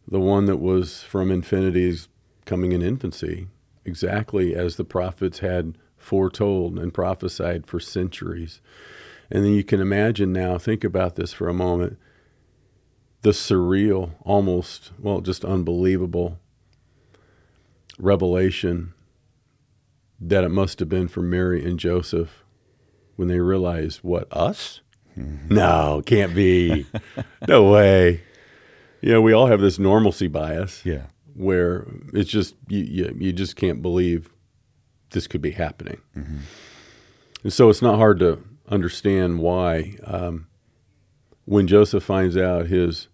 The 0.08 0.20
one 0.20 0.46
that 0.46 0.58
was 0.58 1.02
from 1.02 1.32
infinity 1.32 1.90
is 1.90 2.08
coming 2.46 2.72
in 2.72 2.84
infancy, 2.84 3.48
exactly 3.84 4.54
as 4.54 4.76
the 4.76 4.86
prophets 4.86 5.40
had 5.40 5.78
foretold 6.06 6.78
and 6.78 6.94
prophesied 6.94 7.66
for 7.66 7.80
centuries. 7.80 8.62
And 9.32 9.44
then 9.44 9.54
you 9.54 9.64
can 9.64 9.82
imagine 9.82 10.32
now, 10.32 10.58
think 10.58 10.84
about 10.84 11.16
this 11.16 11.34
for 11.34 11.50
a 11.50 11.54
moment 11.54 11.98
the 13.24 13.32
surreal, 13.32 14.12
almost, 14.22 14.92
well, 15.00 15.20
just 15.20 15.44
unbelievable 15.44 16.38
revelation 17.98 18.94
that 20.20 20.44
it 20.44 20.50
must 20.50 20.78
have 20.78 20.88
been 20.88 21.08
for 21.08 21.24
Mary 21.24 21.66
and 21.66 21.80
Joseph 21.80 22.44
when 23.16 23.28
they 23.28 23.40
realized, 23.40 24.02
what, 24.04 24.28
us? 24.32 24.82
Mm-hmm. 25.18 25.56
No, 25.56 26.04
can't 26.06 26.36
be. 26.36 26.86
no 27.48 27.72
way. 27.72 28.22
You 29.02 29.14
know, 29.14 29.22
we 29.24 29.34
all 29.34 29.48
have 29.48 29.60
this 29.60 29.80
normalcy 29.80 30.28
bias. 30.28 30.86
Yeah. 30.86 31.08
Where 31.34 31.88
it's 32.14 32.30
just, 32.30 32.54
you, 32.68 32.84
you, 32.84 33.18
you 33.20 33.34
just 33.34 33.56
can't 33.56 33.82
believe 33.82 34.30
this 35.16 35.26
could 35.26 35.42
be 35.42 35.52
happening. 35.52 36.02
Mm-hmm. 36.16 36.38
And 37.44 37.54
so 37.54 37.70
it's 37.70 37.82
not 37.82 37.96
hard 37.96 38.20
to 38.20 38.44
understand 38.70 39.40
why 39.40 39.96
um, 40.04 40.48
when 41.46 41.68
Joseph 41.68 42.04
finds 42.04 42.38
out 42.38 42.68
his 42.68 43.08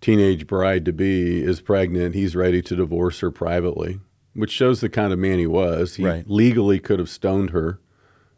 teenage 0.00 0.46
bride 0.46 0.84
to 0.84 0.92
be 0.92 1.42
is 1.42 1.60
pregnant, 1.60 2.14
he's 2.14 2.36
ready 2.36 2.62
to 2.62 2.76
divorce 2.76 3.20
her 3.20 3.30
privately, 3.30 4.00
which 4.34 4.50
shows 4.50 4.80
the 4.80 4.88
kind 4.88 5.12
of 5.12 5.18
man 5.18 5.38
he 5.38 5.46
was. 5.46 5.96
He 5.96 6.04
right. 6.04 6.28
legally 6.28 6.78
could 6.78 6.98
have 6.98 7.08
stoned 7.08 7.50
her 7.50 7.80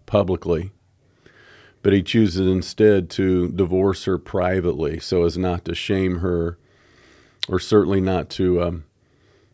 publicly, 0.07 0.73
but 1.83 1.93
he 1.93 2.03
chooses 2.03 2.47
instead 2.47 3.11
to 3.11 3.49
divorce 3.49 4.05
her 4.05 4.19
privately 4.19 4.99
so 4.99 5.25
as 5.25 5.37
not 5.37 5.65
to 5.67 5.75
shame 5.75 6.19
her 6.19 6.59
or 7.49 7.59
certainly 7.59 8.01
not 8.01 8.31
to 8.31 8.63
um, 8.63 8.85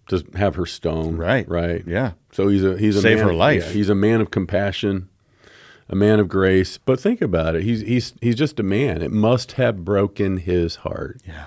to 0.09 0.25
have 0.35 0.57
her 0.57 0.67
stoned. 0.67 1.19
Right. 1.19 1.49
Right. 1.49 1.85
Yeah. 1.87 2.13
So 2.33 2.49
he's 2.49 2.65
a 2.65 2.77
he's 2.77 2.97
a 2.97 3.03
save 3.03 3.19
man, 3.19 3.27
her 3.27 3.35
life. 3.35 3.67
Yeah, 3.67 3.73
he's 3.73 3.89
a 3.89 3.95
man 3.95 4.21
of 4.21 4.31
compassion 4.31 5.09
a 5.93 5.95
man 5.95 6.19
of 6.19 6.29
grace. 6.29 6.79
But 6.79 6.99
think 6.99 7.21
about 7.21 7.55
it. 7.55 7.63
He's 7.63 7.83
he's 7.83 8.15
he's 8.21 8.35
just 8.35 8.59
a 8.59 8.65
man. 8.65 9.03
It 9.03 9.13
must 9.13 9.53
have 9.53 9.85
broken 9.85 10.39
his 10.39 10.77
heart. 10.77 11.21
Yeah. 11.25 11.47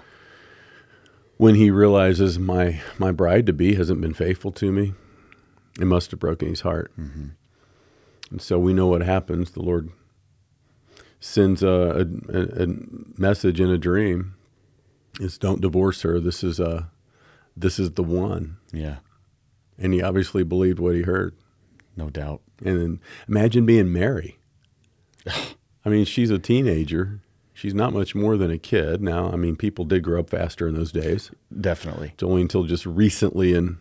When 1.38 1.56
he 1.56 1.72
realizes 1.72 2.40
my 2.40 2.80
my 2.98 3.12
bride 3.12 3.48
to 3.48 3.54
be 3.54 3.76
hasn't 3.76 4.00
been 4.00 4.14
faithful 4.14 4.52
to 4.54 4.72
me, 4.72 4.94
it 5.80 5.86
must 5.86 6.12
have 6.12 6.20
broken 6.20 6.48
his 6.48 6.62
heart. 6.62 6.92
Mm-hmm. 6.98 7.30
And 8.32 8.42
so 8.42 8.58
we 8.60 8.74
know 8.74 8.88
what 8.88 9.02
happens. 9.02 9.52
The 9.52 9.62
Lord 9.62 9.90
sends 11.20 11.64
a, 11.64 12.08
a, 12.30 12.64
a 12.64 12.68
message 13.18 13.60
in 13.60 13.70
a 13.70 13.78
dream. 13.78 14.36
Is 15.20 15.38
don't 15.38 15.62
divorce 15.62 16.02
her. 16.04 16.20
This 16.20 16.44
is 16.44 16.60
a 16.60 16.90
this 17.56 17.80
is 17.80 17.92
the 17.92 18.04
one. 18.04 18.58
Yeah. 18.72 18.98
And 19.78 19.94
he 19.94 20.02
obviously 20.02 20.44
believed 20.44 20.80
what 20.80 20.96
he 20.96 21.02
heard. 21.02 21.36
No 21.96 22.10
doubt. 22.10 22.42
And 22.64 22.80
then 22.80 23.02
imagine 23.28 23.66
being 23.66 23.92
Mary. 23.92 24.38
I 25.28 25.90
mean, 25.90 26.06
she's 26.06 26.32
a 26.32 26.40
teenager. 26.40 27.22
She's 27.54 27.74
not 27.74 27.94
much 27.94 28.16
more 28.16 28.36
than 28.36 28.52
a 28.52 28.58
kid 28.58 29.02
now. 29.02 29.32
I 29.32 29.38
mean, 29.38 29.56
people 29.56 29.86
did 29.86 30.04
grow 30.04 30.20
up 30.20 30.30
faster 30.30 30.68
in 30.68 30.76
those 30.76 30.92
days. 30.92 31.32
Definitely. 31.58 32.12
It's 32.14 32.24
only 32.24 32.42
until 32.42 32.64
just 32.64 32.86
recently 32.86 33.54
in 33.54 33.78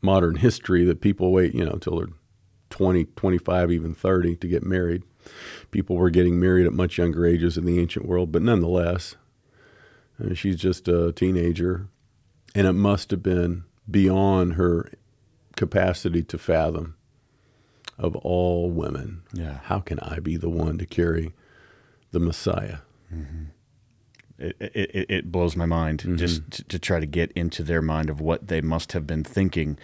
modern 0.00 0.36
history 0.36 0.84
that 0.84 1.00
people 1.00 1.32
wait, 1.32 1.54
you 1.54 1.64
know, 1.64 1.72
until 1.72 1.98
they're 1.98 2.08
20, 2.70 3.04
25, 3.04 3.72
even 3.72 3.94
30 3.94 4.36
to 4.36 4.48
get 4.48 4.62
married. 4.62 5.02
People 5.70 5.96
were 5.96 6.10
getting 6.10 6.38
married 6.40 6.66
at 6.66 6.72
much 6.72 6.98
younger 6.98 7.26
ages 7.26 7.58
in 7.58 7.66
the 7.66 7.80
ancient 7.80 8.06
world, 8.06 8.32
but 8.32 8.42
nonetheless, 8.42 9.16
uh, 10.22 10.34
she's 10.34 10.56
just 10.56 10.88
a 10.88 11.12
teenager. 11.12 11.88
And 12.56 12.66
it 12.66 12.72
must 12.72 13.10
have 13.10 13.22
been 13.22 13.64
beyond 13.90 14.54
her 14.54 14.90
capacity 15.56 16.22
to 16.22 16.38
fathom 16.38 16.96
of 17.98 18.16
all 18.16 18.70
women. 18.70 19.22
Yeah. 19.32 19.58
How 19.64 19.80
can 19.80 20.00
I 20.00 20.20
be 20.20 20.38
the 20.38 20.48
one 20.48 20.78
to 20.78 20.86
carry 20.86 21.34
the 22.12 22.18
Messiah? 22.20 22.78
Mm-hmm. 23.12 23.44
It, 24.38 24.56
it, 24.60 25.06
it, 25.08 25.32
blows 25.32 25.56
my 25.56 25.66
mind 25.66 26.00
mm-hmm. 26.00 26.16
just 26.16 26.50
to, 26.50 26.64
to, 26.64 26.78
try 26.78 27.00
to 27.00 27.06
get 27.06 27.32
into 27.32 27.62
their 27.62 27.80
mind 27.80 28.10
of 28.10 28.20
what 28.20 28.48
they 28.48 28.60
must 28.60 28.92
have 28.92 29.06
been 29.06 29.24
thinking. 29.24 29.78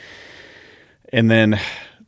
And 1.11 1.31
then 1.31 1.59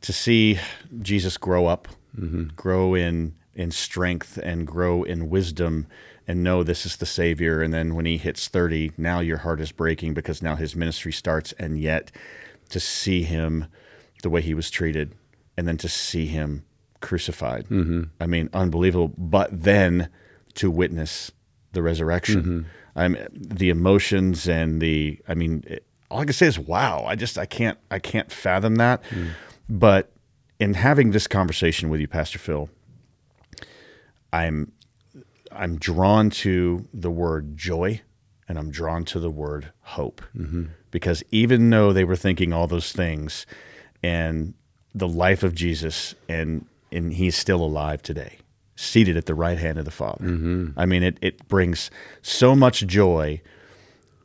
to 0.01 0.13
see 0.13 0.59
Jesus 1.01 1.37
grow 1.37 1.65
up, 1.65 1.87
mm-hmm. 2.15 2.49
grow 2.55 2.93
in, 2.93 3.35
in 3.55 3.71
strength 3.71 4.37
and 4.37 4.67
grow 4.67 5.03
in 5.03 5.29
wisdom 5.29 5.87
and 6.27 6.43
know 6.43 6.63
this 6.63 6.85
is 6.85 6.97
the 6.97 7.05
Savior. 7.05 7.61
And 7.61 7.73
then 7.73 7.95
when 7.95 8.05
he 8.05 8.17
hits 8.17 8.47
30, 8.47 8.93
now 8.97 9.19
your 9.19 9.37
heart 9.37 9.59
is 9.59 9.71
breaking 9.71 10.13
because 10.13 10.41
now 10.41 10.55
his 10.55 10.75
ministry 10.75 11.11
starts. 11.11 11.51
And 11.53 11.79
yet 11.79 12.11
to 12.69 12.79
see 12.79 13.23
him 13.23 13.67
the 14.23 14.29
way 14.29 14.41
he 14.41 14.53
was 14.53 14.69
treated 14.69 15.13
and 15.57 15.67
then 15.67 15.77
to 15.77 15.89
see 15.89 16.25
him 16.25 16.65
crucified. 17.01 17.65
Mm-hmm. 17.65 18.03
I 18.19 18.25
mean, 18.25 18.49
unbelievable. 18.53 19.13
But 19.17 19.63
then 19.63 20.09
to 20.55 20.71
witness 20.71 21.31
the 21.73 21.83
resurrection. 21.83 22.41
Mm-hmm. 22.41 22.61
I'm 22.95 23.17
the 23.31 23.69
emotions 23.69 24.47
and 24.47 24.81
the. 24.81 25.19
I 25.27 25.35
mean, 25.35 25.63
it, 25.67 25.85
all 26.09 26.21
I 26.21 26.25
can 26.25 26.33
say 26.33 26.47
is 26.47 26.57
wow. 26.57 27.05
I 27.05 27.15
just 27.15 27.37
I 27.37 27.45
can't 27.45 27.77
I 27.91 27.99
can't 27.99 28.31
fathom 28.31 28.75
that. 28.77 29.03
Mm. 29.03 29.31
But 29.69 30.11
in 30.59 30.73
having 30.73 31.11
this 31.11 31.27
conversation 31.27 31.89
with 31.89 31.99
you, 31.99 32.07
Pastor 32.07 32.39
Phil, 32.39 32.69
I'm 34.31 34.71
I'm 35.55 35.77
drawn 35.77 36.29
to 36.31 36.87
the 36.93 37.11
word 37.11 37.57
joy 37.57 38.01
and 38.47 38.59
I'm 38.59 38.69
drawn 38.69 39.05
to 39.05 39.19
the 39.19 39.29
word 39.29 39.71
hope 39.81 40.21
mm-hmm. 40.37 40.65
because 40.91 41.23
even 41.31 41.69
though 41.69 41.93
they 41.93 42.03
were 42.03 42.15
thinking 42.15 42.53
all 42.53 42.67
those 42.67 42.91
things 42.91 43.45
and 44.03 44.53
the 44.95 45.07
life 45.07 45.43
of 45.43 45.53
Jesus, 45.53 46.15
and 46.29 46.65
and 46.91 47.13
he's 47.13 47.35
still 47.35 47.61
alive 47.61 48.01
today, 48.01 48.37
seated 48.75 49.17
at 49.17 49.25
the 49.25 49.35
right 49.35 49.57
hand 49.57 49.77
of 49.77 49.85
the 49.85 49.91
Father. 49.91 50.25
Mm-hmm. 50.25 50.79
I 50.79 50.85
mean, 50.85 51.03
it 51.03 51.17
it 51.21 51.47
brings 51.47 51.91
so 52.21 52.55
much 52.55 52.87
joy, 52.87 53.41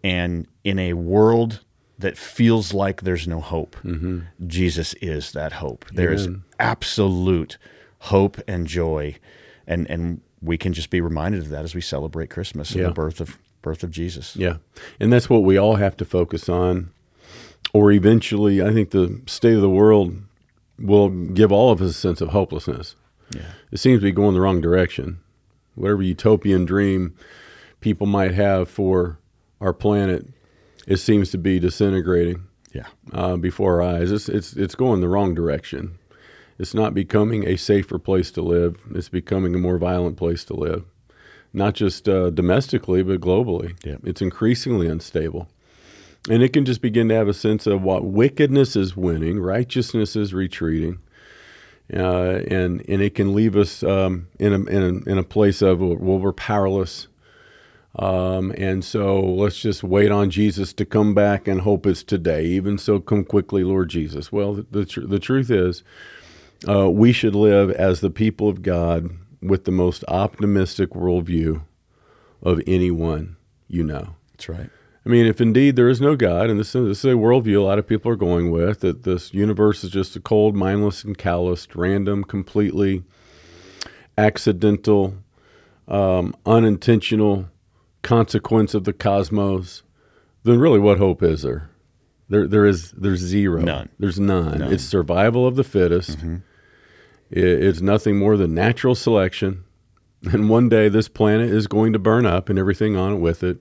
and 0.04 0.46
in 0.62 0.78
a 0.78 0.94
world 0.94 1.60
that 1.98 2.16
feels 2.16 2.72
like 2.72 3.02
there's 3.02 3.26
no 3.26 3.40
hope, 3.40 3.76
mm-hmm. 3.82 4.20
Jesus 4.46 4.94
is 5.02 5.32
that 5.32 5.54
hope. 5.54 5.84
There 5.92 6.12
is 6.12 6.28
absolute 6.58 7.58
hope 7.98 8.40
and 8.46 8.66
joy, 8.66 9.16
and 9.66 9.90
and 9.90 10.20
we 10.42 10.56
can 10.56 10.72
just 10.72 10.90
be 10.90 11.00
reminded 11.00 11.42
of 11.42 11.48
that 11.50 11.64
as 11.64 11.74
we 11.74 11.80
celebrate 11.80 12.30
Christmas 12.30 12.74
and 12.74 12.84
the 12.84 12.90
birth 12.90 13.20
of 13.20 13.38
birth 13.62 13.82
of 13.82 13.90
Jesus. 13.90 14.36
Yeah, 14.36 14.56
and 14.98 15.12
that's 15.12 15.28
what 15.28 15.42
we 15.42 15.56
all 15.58 15.76
have 15.76 15.96
to 15.98 16.04
focus 16.04 16.48
on. 16.48 16.90
Or 17.72 17.92
eventually, 17.92 18.62
I 18.62 18.72
think 18.72 18.90
the 18.90 19.20
state 19.26 19.54
of 19.54 19.60
the 19.60 19.70
world 19.70 20.16
will 20.78 21.08
give 21.08 21.52
all 21.52 21.70
of 21.70 21.80
us 21.80 21.90
a 21.90 21.92
sense 21.92 22.20
of 22.20 22.30
hopelessness. 22.30 22.96
Yeah. 23.34 23.42
It 23.70 23.78
seems 23.78 24.00
to 24.00 24.04
be 24.04 24.12
going 24.12 24.34
the 24.34 24.40
wrong 24.40 24.60
direction. 24.60 25.20
Whatever 25.74 26.02
utopian 26.02 26.64
dream 26.64 27.14
people 27.80 28.06
might 28.06 28.34
have 28.34 28.68
for 28.68 29.18
our 29.60 29.72
planet, 29.72 30.26
it 30.86 30.96
seems 30.96 31.30
to 31.30 31.38
be 31.38 31.60
disintegrating. 31.60 32.46
Yeah. 32.72 32.86
Uh, 33.12 33.36
before 33.36 33.82
our 33.82 33.96
eyes, 33.96 34.10
it's 34.10 34.28
it's 34.28 34.54
it's 34.54 34.74
going 34.74 35.00
the 35.00 35.08
wrong 35.08 35.34
direction. 35.34 35.98
It's 36.60 36.74
not 36.74 36.92
becoming 36.92 37.48
a 37.48 37.56
safer 37.56 37.98
place 37.98 38.30
to 38.32 38.42
live. 38.42 38.76
It's 38.94 39.08
becoming 39.08 39.54
a 39.54 39.58
more 39.58 39.78
violent 39.78 40.18
place 40.18 40.44
to 40.44 40.54
live, 40.54 40.84
not 41.54 41.72
just 41.72 42.06
uh, 42.06 42.28
domestically 42.28 43.02
but 43.02 43.18
globally. 43.18 43.78
Yeah. 43.82 43.96
It's 44.04 44.20
increasingly 44.20 44.86
unstable. 44.86 45.48
And 46.28 46.42
it 46.42 46.52
can 46.52 46.66
just 46.66 46.82
begin 46.82 47.08
to 47.08 47.14
have 47.14 47.28
a 47.28 47.32
sense 47.32 47.66
of 47.66 47.80
what 47.80 48.04
wickedness 48.04 48.76
is 48.76 48.94
winning, 48.94 49.40
righteousness 49.40 50.14
is 50.16 50.34
retreating. 50.34 50.98
Uh, 51.92 52.42
and 52.48 52.84
and 52.88 53.00
it 53.00 53.14
can 53.14 53.34
leave 53.34 53.56
us 53.56 53.82
um, 53.82 54.28
in, 54.38 54.52
a, 54.52 54.56
in, 54.66 54.82
a, 54.82 55.10
in 55.10 55.18
a 55.18 55.24
place 55.24 55.62
of 55.62 55.80
well 55.80 56.18
we're 56.20 56.32
powerless, 56.32 57.08
um, 57.96 58.52
and 58.56 58.84
so 58.84 59.20
let's 59.20 59.58
just 59.58 59.82
wait 59.82 60.12
on 60.12 60.30
Jesus 60.30 60.72
to 60.74 60.84
come 60.84 61.14
back 61.14 61.48
and 61.48 61.62
hope 61.62 61.86
it's 61.86 62.04
today. 62.04 62.44
Even 62.44 62.78
so, 62.78 63.00
come 63.00 63.24
quickly, 63.24 63.64
Lord 63.64 63.88
Jesus. 63.88 64.30
Well, 64.30 64.64
the 64.70 64.84
tr- 64.84 65.00
the 65.00 65.18
truth 65.18 65.50
is, 65.50 65.82
uh, 66.68 66.90
we 66.90 67.12
should 67.12 67.34
live 67.34 67.70
as 67.70 68.00
the 68.00 68.10
people 68.10 68.48
of 68.48 68.62
God 68.62 69.10
with 69.42 69.64
the 69.64 69.70
most 69.70 70.04
optimistic 70.08 70.90
worldview 70.90 71.62
of 72.42 72.60
anyone 72.66 73.36
you 73.70 73.84
know. 73.84 74.16
That's 74.32 74.48
right. 74.48 74.70
I 75.06 75.08
mean, 75.08 75.26
if 75.26 75.40
indeed 75.40 75.76
there 75.76 75.88
is 75.88 76.00
no 76.00 76.14
God, 76.14 76.50
and 76.50 76.60
this, 76.60 76.72
this 76.72 76.98
is 76.98 77.04
a 77.04 77.14
worldview 77.14 77.56
a 77.56 77.62
lot 77.62 77.78
of 77.78 77.86
people 77.86 78.12
are 78.12 78.16
going 78.16 78.50
with, 78.50 78.80
that 78.80 79.04
this 79.04 79.32
universe 79.32 79.82
is 79.82 79.90
just 79.90 80.14
a 80.16 80.20
cold, 80.20 80.54
mindless, 80.54 81.04
and 81.04 81.16
calloused, 81.16 81.74
random, 81.74 82.22
completely 82.22 83.02
accidental 84.18 85.14
um, 85.88 86.34
unintentional 86.44 87.48
consequence 88.02 88.74
of 88.74 88.84
the 88.84 88.92
cosmos, 88.92 89.82
then 90.44 90.58
really 90.58 90.78
what 90.78 90.98
hope 90.98 91.22
is 91.22 91.42
there? 91.42 91.70
There, 92.28 92.46
there 92.46 92.66
is 92.66 92.92
there's 92.92 93.18
zero. 93.18 93.62
None. 93.62 93.88
There's 93.98 94.20
none. 94.20 94.58
None. 94.58 94.72
It's 94.72 94.84
survival 94.84 95.46
of 95.46 95.56
the 95.56 95.64
fittest. 95.64 96.22
It, 96.22 96.42
it's 97.30 97.80
nothing 97.80 98.18
more 98.18 98.36
than 98.36 98.54
natural 98.54 98.94
selection. 98.94 99.64
And 100.30 100.50
one 100.50 100.68
day 100.68 100.88
this 100.88 101.08
planet 101.08 101.50
is 101.50 101.66
going 101.66 101.92
to 101.94 101.98
burn 101.98 102.26
up 102.26 102.48
and 102.50 102.58
everything 102.58 102.94
on 102.96 103.14
it 103.14 103.18
with 103.18 103.42
it, 103.42 103.58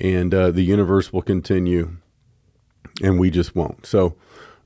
and 0.00 0.32
uh, 0.34 0.50
the 0.50 0.62
universe 0.62 1.12
will 1.12 1.20
continue, 1.22 1.96
and 3.02 3.18
we 3.20 3.30
just 3.30 3.54
won't. 3.54 3.84
So 3.84 4.16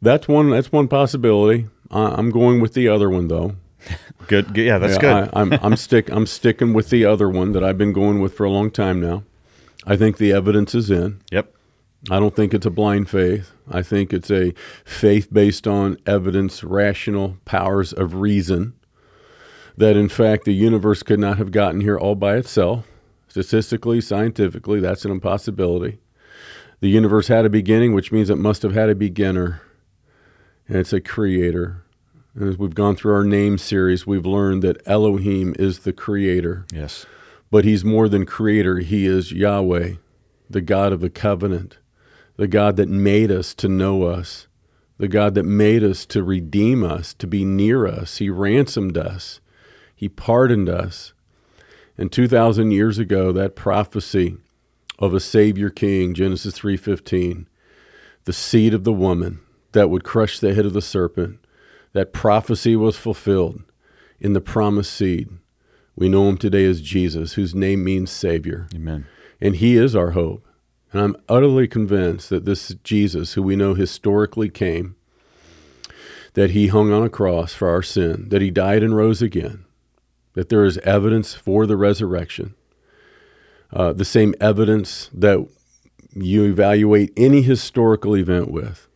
that's 0.01 0.29
one. 0.29 0.51
That's 0.51 0.71
one 0.71 0.87
possibility. 0.87 1.67
I, 1.90 2.14
I'm 2.14 2.31
going 2.31 2.61
with 2.61 2.75
the 2.75 2.88
other 2.88 3.11
one 3.11 3.29
though. 3.29 3.57
Good. 4.29 4.55
good. 4.55 4.64
Yeah, 4.64 4.79
that's 4.79 4.95
Yeah, 4.95 5.01
good. 5.01 5.31
I, 5.35 5.40
I'm 5.40 5.53
I'm 5.55 5.77
stick 5.77 6.09
I'm 6.11 6.27
sticking 6.27 6.73
with 6.73 6.88
the 6.90 7.05
other 7.05 7.29
one 7.29 7.53
that 7.53 7.62
I've 7.62 7.77
been 7.77 7.93
going 7.93 8.21
with 8.21 8.33
for 8.35 8.45
a 8.45 8.51
long 8.51 8.71
time 8.71 8.99
now. 9.01 9.25
I 9.87 9.97
think 9.97 10.17
the 10.17 10.33
evidence 10.33 10.75
is 10.75 10.90
in. 10.90 11.21
yep. 11.31 11.54
I 12.11 12.21
don't 12.21 12.37
think 12.37 12.53
it's 12.53 12.67
a 12.67 12.71
blind 12.71 13.09
faith. 13.09 13.53
I 13.71 13.83
think 13.83 14.12
it's 14.12 14.31
a 14.31 14.53
faith 14.85 15.33
based 15.33 15.67
on 15.67 15.97
evidence, 16.07 16.62
rational 16.62 17.38
powers 17.45 17.93
of 17.93 18.14
reason. 18.17 18.75
That 19.77 19.97
in 19.97 20.09
fact 20.09 20.45
the 20.45 20.53
universe 20.53 21.03
could 21.03 21.19
not 21.19 21.38
have 21.38 21.51
gotten 21.51 21.81
here 21.81 21.99
all 21.99 22.14
by 22.14 22.37
itself. 22.37 22.87
Statistically, 23.27 24.01
scientifically, 24.01 24.81
that's 24.81 25.05
an 25.05 25.11
impossibility. 25.11 25.99
The 26.81 26.88
universe 26.88 27.29
had 27.29 27.47
a 27.47 27.51
beginning, 27.51 27.95
which 27.95 28.12
means 28.12 28.31
it 28.31 28.37
must 28.37 28.62
have 28.62 28.75
had 28.75 28.90
a 28.90 28.95
beginner. 28.95 29.62
And 30.69 30.77
it's 30.77 30.93
a 30.93 31.01
creator. 31.01 31.83
And 32.35 32.49
as 32.49 32.59
we've 32.59 32.75
gone 32.75 32.97
through 32.97 33.14
our 33.14 33.25
name 33.25 33.59
series, 33.59 34.07
we've 34.07 34.27
learned 34.27 34.62
that 34.62 34.83
Elohim 34.87 35.55
is 35.59 35.81
the 35.81 35.93
creator. 35.93 36.67
Yes. 36.73 37.07
But 37.51 37.64
he's 37.64 37.85
more 37.85 38.09
than 38.09 38.27
creator. 38.27 38.79
He 38.79 39.07
is 39.07 39.33
Yahweh, 39.33 39.95
the 40.51 40.61
God 40.61 40.93
of 40.93 41.01
the 41.01 41.11
covenant, 41.11 41.79
the 42.37 42.49
God 42.49 42.77
that 42.77 42.88
made 42.88 43.31
us 43.31 43.55
to 43.55 43.68
know 43.68 44.05
us, 44.05 44.49
the 44.99 45.09
God 45.09 45.35
that 45.35 45.44
made 45.44 45.83
us 45.83 46.07
to 46.07 46.23
redeem 46.23 46.83
us, 46.83 47.14
to 47.14 47.27
be 47.27 47.44
near 47.44 47.87
us. 47.87 48.18
He 48.18 48.31
ransomed 48.31 48.97
us, 48.97 49.40
He 49.94 50.09
pardoned 50.09 50.68
us. 50.68 51.12
And 51.97 52.11
2,000 52.11 52.73
years 52.73 52.99
ago, 52.99 53.31
that 53.33 53.55
prophecy 53.55 54.37
of 54.99 55.14
a 55.14 55.20
Savior 55.20 55.70
King, 55.70 56.12
Genesis 56.14 56.59
3.15, 56.59 57.47
the 58.25 58.33
seed 58.33 58.75
of 58.75 58.85
the 58.85 58.92
woman 58.92 59.40
that 59.73 59.90
would 59.90 60.03
crush 60.05 60.38
the 60.38 60.55
head 60.55 60.66
of 60.66 60.73
the 60.73 60.83
serpent, 60.83 61.38
that 61.92 62.12
prophecy 62.12 62.75
was 62.75 62.97
fulfilled 62.97 63.62
in 64.18 64.33
the 64.33 64.40
promised 64.40 64.92
seed. 64.92 65.29
We 65.94 66.09
know 66.09 66.29
him 66.29 66.37
today 66.37 66.64
as 66.64 66.81
Jesus, 66.81 67.35
whose 67.35 67.55
name 67.55 67.85
means 67.85 68.11
Savior. 68.11 68.66
Amen. 68.75 69.07
And 69.40 69.57
he 69.57 69.77
is 69.77 69.94
our 69.94 70.12
hope. 70.12 70.44
And 70.95 71.03
I'm 71.03 71.17
utterly 71.29 71.67
convinced 71.67 72.31
that 72.31 72.45
this 72.45 72.69
Jesus, 72.85 73.33
who 73.33 73.43
we 73.43 73.57
know 73.57 73.75
historically 73.75 74.49
came, 74.49 74.95
that 76.35 76.51
he 76.51 76.69
hung 76.69 76.93
on 76.93 77.03
a 77.03 77.09
cross 77.09 77.53
for 77.53 77.69
our 77.69 77.83
sin, 77.83 78.29
that 78.29 78.41
he 78.41 78.53
died 78.53 78.85
and 78.85 78.97
rose 78.97 79.21
again, 79.21 79.65
that 80.35 80.51
there 80.51 80.65
is 80.65 80.79
evidence 80.79 81.35
for 81.35 81.67
the 81.67 81.77
resurrection, 81.77 82.55
uh, 83.73 83.93
the 83.93 84.05
same 84.05 84.37
evidence 84.41 85.11
that 85.13 85.45
you 86.15 86.45
evaluate 86.45 87.13
any 87.17 87.43
historical 87.43 88.17
event 88.17 88.49
with, 88.53 88.87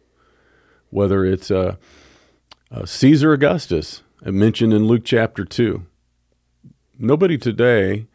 whether 0.90 1.24
it's 1.24 1.50
uh, 1.50 1.74
uh, 2.70 2.86
Caesar 2.86 3.32
Augustus, 3.32 4.04
mentioned 4.24 4.72
in 4.72 4.86
Luke 4.86 5.02
chapter 5.04 5.44
2. 5.44 5.84
Nobody 6.96 7.36
today 7.36 8.06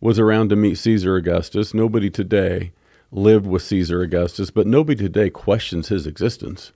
was 0.00 0.20
around 0.20 0.50
to 0.50 0.56
meet 0.56 0.76
Caesar 0.76 1.16
Augustus. 1.16 1.74
Nobody 1.74 2.08
today 2.08 2.70
lived 3.12 3.46
with 3.46 3.62
Caesar 3.62 4.00
Augustus, 4.02 4.50
but 4.50 4.66
nobody 4.66 4.96
today 5.04 5.30
questions 5.30 5.88
his 5.88 6.06
existence. 6.06 6.72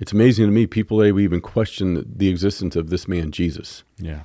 It's 0.00 0.12
amazing 0.12 0.46
to 0.46 0.50
me 0.52 0.66
people 0.66 0.98
today 0.98 1.12
we 1.12 1.22
even 1.24 1.40
question 1.40 2.04
the 2.16 2.28
existence 2.28 2.74
of 2.74 2.90
this 2.90 3.06
man 3.06 3.30
Jesus. 3.30 3.84
Yeah. 3.98 4.22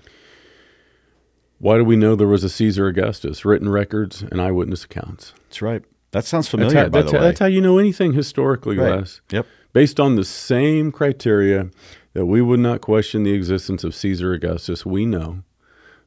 Why 1.60 1.77
do 1.77 1.83
we 1.83 1.95
know 1.95 2.15
there 2.15 2.27
was 2.27 2.43
a 2.43 2.49
Caesar 2.49 2.88
Augustus? 2.88 3.43
Written 3.45 3.69
records 3.69 4.21
and 4.23 4.41
eyewitness 4.41 4.83
accounts. 4.86 5.33
That's 5.47 5.62
right. 5.62 5.83
That 6.12 6.23
sounds 6.25 6.45
That's 6.45 6.51
familiar, 6.51 6.77
how, 6.83 6.89
by 6.89 7.01
that's 7.01 7.12
the 7.12 7.17
how- 7.17 7.23
way. 7.23 7.29
that's 7.29 7.39
how 7.39 7.45
you 7.47 7.62
know 7.62 7.77
anything 7.77 8.13
historically, 8.13 8.77
Right. 8.77 8.99
Les. 8.99 9.21
Yep. 9.31 9.45
Based 9.73 9.99
on 9.99 10.15
the 10.15 10.23
same 10.23 10.91
criteria 10.91 11.69
that 12.13 12.25
we 12.25 12.41
would 12.41 12.60
not 12.62 12.81
question 12.81 13.23
the 13.23 13.33
existence 13.33 13.83
of 13.83 13.93
Caesar 13.93 14.33
Augustus, 14.33 14.86
we 14.86 15.05
know 15.05 15.43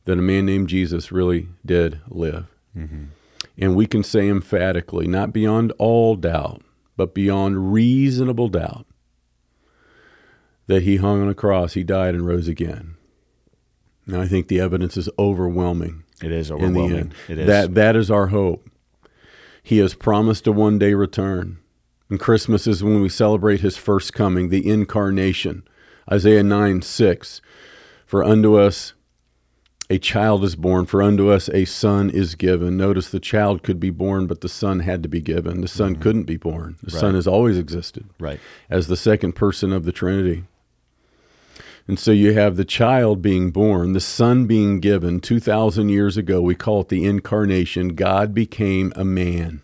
that 0.06 0.18
a 0.18 0.22
man 0.22 0.46
named 0.46 0.68
Jesus 0.68 1.12
really 1.12 1.48
did 1.64 2.00
live. 2.08 2.46
Mm-hmm. 2.76 3.04
And 3.58 3.76
we 3.76 3.86
can 3.86 4.02
say 4.02 4.28
emphatically, 4.28 5.06
not 5.06 5.32
beyond 5.32 5.72
all 5.78 6.16
doubt, 6.16 6.62
but 6.96 7.14
beyond 7.14 7.72
reasonable 7.72 8.48
doubt, 8.48 8.86
that 10.66 10.82
he 10.82 10.96
hung 10.96 11.20
on 11.22 11.28
a 11.28 11.34
cross, 11.34 11.74
he 11.74 11.82
died, 11.82 12.14
and 12.14 12.26
rose 12.26 12.48
again. 12.48 12.96
And 14.06 14.16
I 14.16 14.26
think 14.26 14.48
the 14.48 14.60
evidence 14.60 14.96
is 14.96 15.08
overwhelming 15.18 16.04
It 16.22 16.32
is 16.32 16.50
in 16.50 16.58
the 16.58 16.64
overwhelming. 16.64 16.98
end. 16.98 17.14
It 17.28 17.38
is. 17.38 17.46
That 17.46 17.74
that 17.74 17.96
is 17.96 18.10
our 18.10 18.28
hope. 18.28 18.68
He 19.62 19.78
has 19.78 19.94
promised 19.94 20.46
a 20.46 20.52
one 20.52 20.78
day 20.78 20.94
return. 20.94 21.58
And 22.08 22.18
Christmas 22.18 22.66
is 22.66 22.82
when 22.82 23.00
we 23.02 23.08
celebrate 23.08 23.60
his 23.60 23.76
first 23.76 24.12
coming, 24.12 24.48
the 24.48 24.66
incarnation. 24.68 25.62
Isaiah 26.10 26.42
9 26.42 26.82
6. 26.82 27.40
For 28.04 28.24
unto 28.24 28.56
us 28.58 28.94
a 29.90 29.98
child 29.98 30.44
is 30.44 30.54
born, 30.54 30.86
for 30.86 31.02
unto 31.02 31.30
us 31.30 31.50
a 31.50 31.64
son 31.64 32.08
is 32.10 32.36
given. 32.36 32.76
Notice 32.76 33.10
the 33.10 33.18
child 33.18 33.64
could 33.64 33.80
be 33.80 33.90
born, 33.90 34.28
but 34.28 34.40
the 34.40 34.48
son 34.48 34.80
had 34.80 35.02
to 35.02 35.08
be 35.08 35.20
given. 35.20 35.60
The 35.60 35.68
son 35.68 35.94
mm-hmm. 35.94 36.02
couldn't 36.02 36.24
be 36.24 36.36
born. 36.36 36.76
The 36.80 36.92
son 36.92 37.16
has 37.16 37.26
always 37.26 37.58
existed 37.58 38.08
right. 38.20 38.38
as 38.70 38.86
the 38.86 38.96
second 38.96 39.32
person 39.32 39.72
of 39.72 39.84
the 39.84 39.92
Trinity. 39.92 40.44
And 41.88 41.98
so 41.98 42.12
you 42.12 42.34
have 42.34 42.56
the 42.56 42.64
child 42.64 43.20
being 43.20 43.50
born, 43.50 43.92
the 43.92 44.00
son 44.00 44.46
being 44.46 44.78
given 44.78 45.18
2,000 45.18 45.88
years 45.88 46.16
ago. 46.16 46.40
We 46.40 46.54
call 46.54 46.82
it 46.82 46.88
the 46.88 47.04
incarnation. 47.04 47.96
God 47.96 48.32
became 48.32 48.92
a 48.94 49.04
man, 49.04 49.60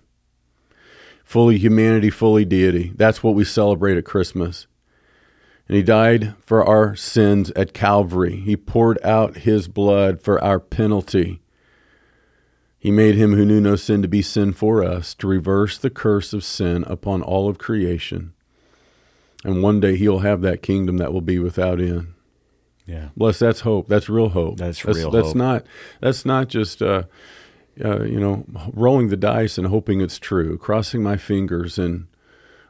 fully 1.24 1.56
humanity, 1.56 2.10
fully 2.10 2.44
deity. 2.44 2.90
That's 2.96 3.22
what 3.22 3.36
we 3.36 3.44
celebrate 3.44 3.96
at 3.96 4.04
Christmas. 4.04 4.66
And 5.68 5.76
he 5.76 5.83
died 5.83 6.35
for 6.40 6.64
our 6.64 6.94
sins 6.94 7.50
at 7.52 7.72
Calvary. 7.72 8.37
He 8.37 8.57
poured 8.57 9.02
out 9.02 9.38
his 9.38 9.66
blood 9.66 10.22
for 10.22 10.42
our 10.42 10.61
penalty. 10.61 11.40
He 12.79 12.92
made 12.92 13.16
him 13.16 13.35
who 13.35 13.44
knew 13.44 13.61
no 13.61 13.74
sin 13.74 14.00
to 14.02 14.09
be 14.09 14.22
sin 14.22 14.52
for 14.52 14.85
us, 14.85 15.12
to 15.16 15.26
reverse 15.26 15.76
the 15.76 15.90
curse 15.90 16.33
of 16.33 16.44
sin 16.44 16.85
upon 16.87 17.20
all 17.20 17.48
of 17.48 17.59
creation. 17.59 18.33
And 19.44 19.62
one 19.62 19.81
day 19.81 19.96
he'll 19.96 20.20
have 20.20 20.40
that 20.42 20.62
kingdom 20.62 20.98
that 20.98 21.12
will 21.12 21.20
be 21.20 21.38
without 21.38 21.81
end. 21.81 22.14
Yeah. 22.87 23.09
Bless 23.16 23.40
that's 23.40 23.61
hope. 23.61 23.88
That's 23.88 24.09
real 24.09 24.29
hope. 24.29 24.59
That's 24.59 24.81
that's, 24.83 24.96
real 24.96 25.11
That's 25.11 25.29
hope. 25.29 25.37
not. 25.37 25.66
That's 26.00 26.24
not 26.24 26.48
just 26.48 26.81
uh, 26.81 27.05
uh, 27.85 28.05
you 28.05 28.20
know 28.20 28.44
rolling 28.72 29.09
the 29.09 29.16
dice 29.16 29.59
and 29.59 29.66
hoping 29.66 30.00
it's 30.00 30.18
true, 30.18 30.57
crossing 30.57 31.02
my 31.02 31.16
fingers 31.16 31.79
and 31.79 32.07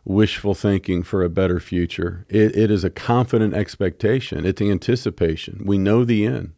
wishful 0.06 0.54
thinking 0.54 1.02
for 1.02 1.22
a 1.24 1.28
better 1.28 1.58
future. 1.58 2.24
It, 2.28 2.56
it 2.56 2.70
is 2.70 2.84
a 2.84 2.90
confident 2.90 3.52
expectation. 3.54 4.46
It's 4.46 4.60
the 4.60 4.70
anticipation. 4.70 5.62
We 5.66 5.78
know 5.78 6.04
the 6.04 6.24
end, 6.24 6.52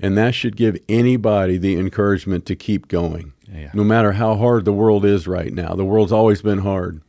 and 0.00 0.18
that 0.18 0.34
should 0.34 0.56
give 0.56 0.76
anybody 0.88 1.56
the 1.58 1.76
encouragement 1.76 2.44
to 2.46 2.56
keep 2.56 2.88
going, 2.88 3.32
Yeah. 3.50 3.70
no 3.72 3.84
matter 3.84 4.12
how 4.12 4.34
hard 4.34 4.64
the 4.64 4.72
world 4.72 5.04
is 5.04 5.28
right 5.28 5.52
now. 5.52 5.74
The 5.74 5.84
world's 5.84 6.12
always 6.12 6.42
been 6.42 6.58
hard. 6.58 7.00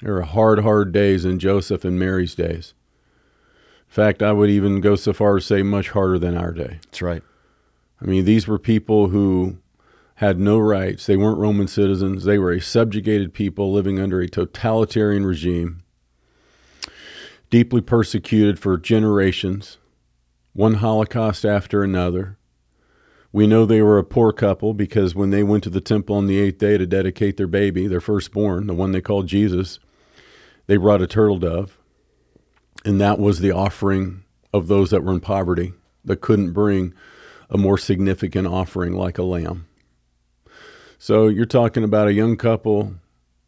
There 0.00 0.16
are 0.16 0.22
hard, 0.22 0.60
hard 0.60 0.92
days 0.92 1.24
in 1.26 1.38
Joseph 1.38 1.84
and 1.84 1.98
Mary's 1.98 2.34
days. 2.34 2.72
In 3.88 3.92
fact, 3.92 4.22
I 4.22 4.32
would 4.32 4.48
even 4.50 4.80
go 4.80 4.96
so 4.96 5.12
far 5.12 5.36
as 5.36 5.42
to 5.44 5.46
say 5.56 5.62
much 5.62 5.90
harder 5.90 6.18
than 6.18 6.36
our 6.36 6.52
day. 6.52 6.78
That's 6.84 7.02
right. 7.02 7.22
I 8.00 8.04
mean, 8.06 8.24
these 8.24 8.46
were 8.46 8.58
people 8.58 9.08
who 9.08 9.58
had 10.18 10.36
no 10.36 10.58
rights. 10.58 11.06
They 11.06 11.16
weren't 11.16 11.38
Roman 11.38 11.68
citizens. 11.68 12.24
They 12.24 12.38
were 12.38 12.50
a 12.50 12.60
subjugated 12.60 13.32
people 13.32 13.72
living 13.72 14.00
under 14.00 14.20
a 14.20 14.28
totalitarian 14.28 15.24
regime, 15.24 15.84
deeply 17.50 17.80
persecuted 17.80 18.58
for 18.58 18.76
generations, 18.78 19.78
one 20.54 20.74
Holocaust 20.74 21.44
after 21.44 21.84
another. 21.84 22.36
We 23.30 23.46
know 23.46 23.64
they 23.64 23.80
were 23.80 23.98
a 23.98 24.04
poor 24.04 24.32
couple 24.32 24.74
because 24.74 25.14
when 25.14 25.30
they 25.30 25.44
went 25.44 25.62
to 25.64 25.70
the 25.70 25.80
temple 25.80 26.16
on 26.16 26.26
the 26.26 26.40
eighth 26.40 26.58
day 26.58 26.76
to 26.76 26.84
dedicate 26.84 27.36
their 27.36 27.46
baby, 27.46 27.86
their 27.86 28.00
firstborn, 28.00 28.66
the 28.66 28.74
one 28.74 28.90
they 28.90 29.00
called 29.00 29.28
Jesus, 29.28 29.78
they 30.66 30.78
brought 30.78 31.00
a 31.00 31.06
turtle 31.06 31.38
dove. 31.38 31.78
And 32.84 33.00
that 33.00 33.20
was 33.20 33.38
the 33.38 33.52
offering 33.52 34.24
of 34.52 34.66
those 34.66 34.90
that 34.90 35.04
were 35.04 35.12
in 35.12 35.20
poverty 35.20 35.74
that 36.04 36.20
couldn't 36.20 36.54
bring 36.54 36.92
a 37.48 37.56
more 37.56 37.78
significant 37.78 38.48
offering 38.48 38.94
like 38.94 39.16
a 39.16 39.22
lamb. 39.22 39.68
So 40.98 41.28
you're 41.28 41.46
talking 41.46 41.84
about 41.84 42.08
a 42.08 42.12
young 42.12 42.36
couple 42.36 42.94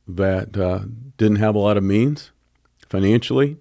that 0.06 0.56
uh, 0.56 0.80
didn't 1.16 1.36
have 1.36 1.56
a 1.56 1.58
lot 1.58 1.76
of 1.76 1.82
means 1.82 2.30
financially. 2.88 3.56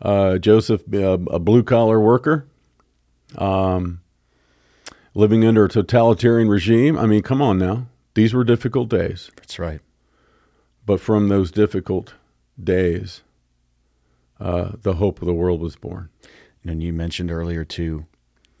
Uh, 0.00 0.38
Joseph, 0.38 0.82
uh, 0.94 1.18
a 1.30 1.38
blue 1.38 1.62
collar 1.62 2.00
worker, 2.00 2.46
um, 3.36 4.00
living 5.14 5.44
under 5.44 5.64
a 5.64 5.68
totalitarian 5.68 6.48
regime. 6.48 6.96
I 6.96 7.06
mean, 7.06 7.22
come 7.22 7.42
on 7.42 7.58
now. 7.58 7.86
These 8.14 8.32
were 8.32 8.44
difficult 8.44 8.88
days. 8.88 9.30
That's 9.36 9.58
right. 9.58 9.80
But 10.86 11.00
from 11.00 11.28
those 11.28 11.50
difficult 11.50 12.14
days, 12.62 13.22
uh, 14.38 14.72
the 14.82 14.94
hope 14.94 15.20
of 15.20 15.26
the 15.26 15.34
world 15.34 15.60
was 15.60 15.76
born. 15.76 16.08
And 16.64 16.82
you 16.82 16.92
mentioned 16.92 17.30
earlier 17.30 17.64
too 17.64 18.06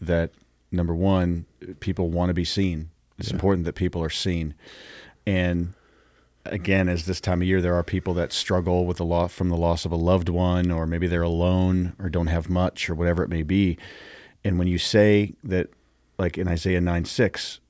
that 0.00 0.32
number 0.70 0.94
one, 0.94 1.46
people 1.80 2.10
want 2.10 2.30
to 2.30 2.34
be 2.34 2.44
seen. 2.44 2.89
It's 3.20 3.28
yeah. 3.28 3.34
important 3.34 3.64
that 3.66 3.74
people 3.74 4.02
are 4.02 4.10
seen. 4.10 4.54
And 5.26 5.74
again, 6.46 6.88
as 6.88 7.06
this 7.06 7.20
time 7.20 7.42
of 7.42 7.48
year, 7.48 7.60
there 7.60 7.74
are 7.74 7.82
people 7.82 8.14
that 8.14 8.32
struggle 8.32 8.86
with 8.86 8.96
the 8.96 9.04
loss 9.04 9.32
from 9.32 9.48
the 9.48 9.56
loss 9.56 9.84
of 9.84 9.92
a 9.92 9.96
loved 9.96 10.28
one, 10.28 10.70
or 10.70 10.86
maybe 10.86 11.06
they're 11.06 11.22
alone 11.22 11.94
or 11.98 12.08
don't 12.08 12.28
have 12.28 12.48
much, 12.48 12.88
or 12.88 12.94
whatever 12.94 13.22
it 13.22 13.28
may 13.28 13.42
be. 13.42 13.78
And 14.44 14.58
when 14.58 14.68
you 14.68 14.78
say 14.78 15.34
that, 15.44 15.68
like 16.18 16.38
in 16.38 16.48
Isaiah 16.48 16.80
9 16.80 17.04
6, 17.04 17.60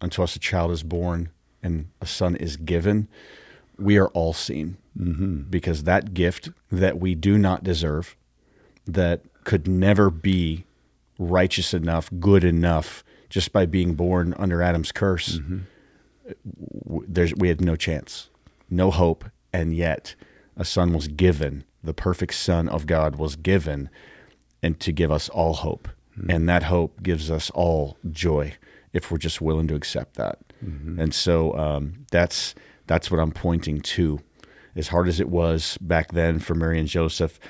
unto 0.00 0.22
us 0.22 0.34
a 0.34 0.38
child 0.38 0.70
is 0.70 0.82
born 0.82 1.30
and 1.62 1.88
a 2.00 2.06
son 2.06 2.36
is 2.36 2.56
given, 2.56 3.08
we 3.78 3.98
are 3.98 4.08
all 4.08 4.32
seen 4.32 4.76
mm-hmm. 4.98 5.42
because 5.42 5.84
that 5.84 6.14
gift 6.14 6.50
that 6.70 6.98
we 6.98 7.14
do 7.14 7.38
not 7.38 7.62
deserve, 7.62 8.16
that 8.86 9.22
could 9.44 9.68
never 9.68 10.10
be 10.10 10.64
righteous 11.18 11.74
enough, 11.74 12.10
good 12.18 12.44
enough, 12.44 13.04
just 13.30 13.52
by 13.52 13.64
being 13.64 13.94
born 13.94 14.34
under 14.36 14.60
Adam's 14.60 14.92
curse, 14.92 15.38
mm-hmm. 15.38 16.98
there's, 17.08 17.34
we 17.34 17.48
had 17.48 17.60
no 17.60 17.76
chance, 17.76 18.28
no 18.68 18.90
hope. 18.90 19.24
And 19.52 19.74
yet 19.74 20.14
a 20.56 20.64
son 20.64 20.92
was 20.92 21.08
given, 21.08 21.64
the 21.82 21.94
perfect 21.94 22.34
son 22.34 22.68
of 22.68 22.86
God 22.86 23.16
was 23.16 23.36
given, 23.36 23.88
and 24.62 24.78
to 24.80 24.92
give 24.92 25.10
us 25.10 25.28
all 25.30 25.54
hope. 25.54 25.88
Mm-hmm. 26.18 26.30
And 26.30 26.48
that 26.48 26.64
hope 26.64 27.02
gives 27.02 27.30
us 27.30 27.50
all 27.50 27.96
joy 28.10 28.54
if 28.92 29.10
we're 29.10 29.18
just 29.18 29.40
willing 29.40 29.68
to 29.68 29.74
accept 29.74 30.16
that. 30.16 30.38
Mm-hmm. 30.64 31.00
And 31.00 31.14
so 31.14 31.56
um, 31.56 32.04
that's 32.10 32.54
that's 32.86 33.10
what 33.10 33.20
I'm 33.20 33.32
pointing 33.32 33.80
to. 33.80 34.20
As 34.76 34.88
hard 34.88 35.08
as 35.08 35.18
it 35.18 35.28
was 35.28 35.76
back 35.80 36.12
then 36.12 36.38
for 36.38 36.54
Mary 36.54 36.78
and 36.78 36.86
Joseph, 36.88 37.40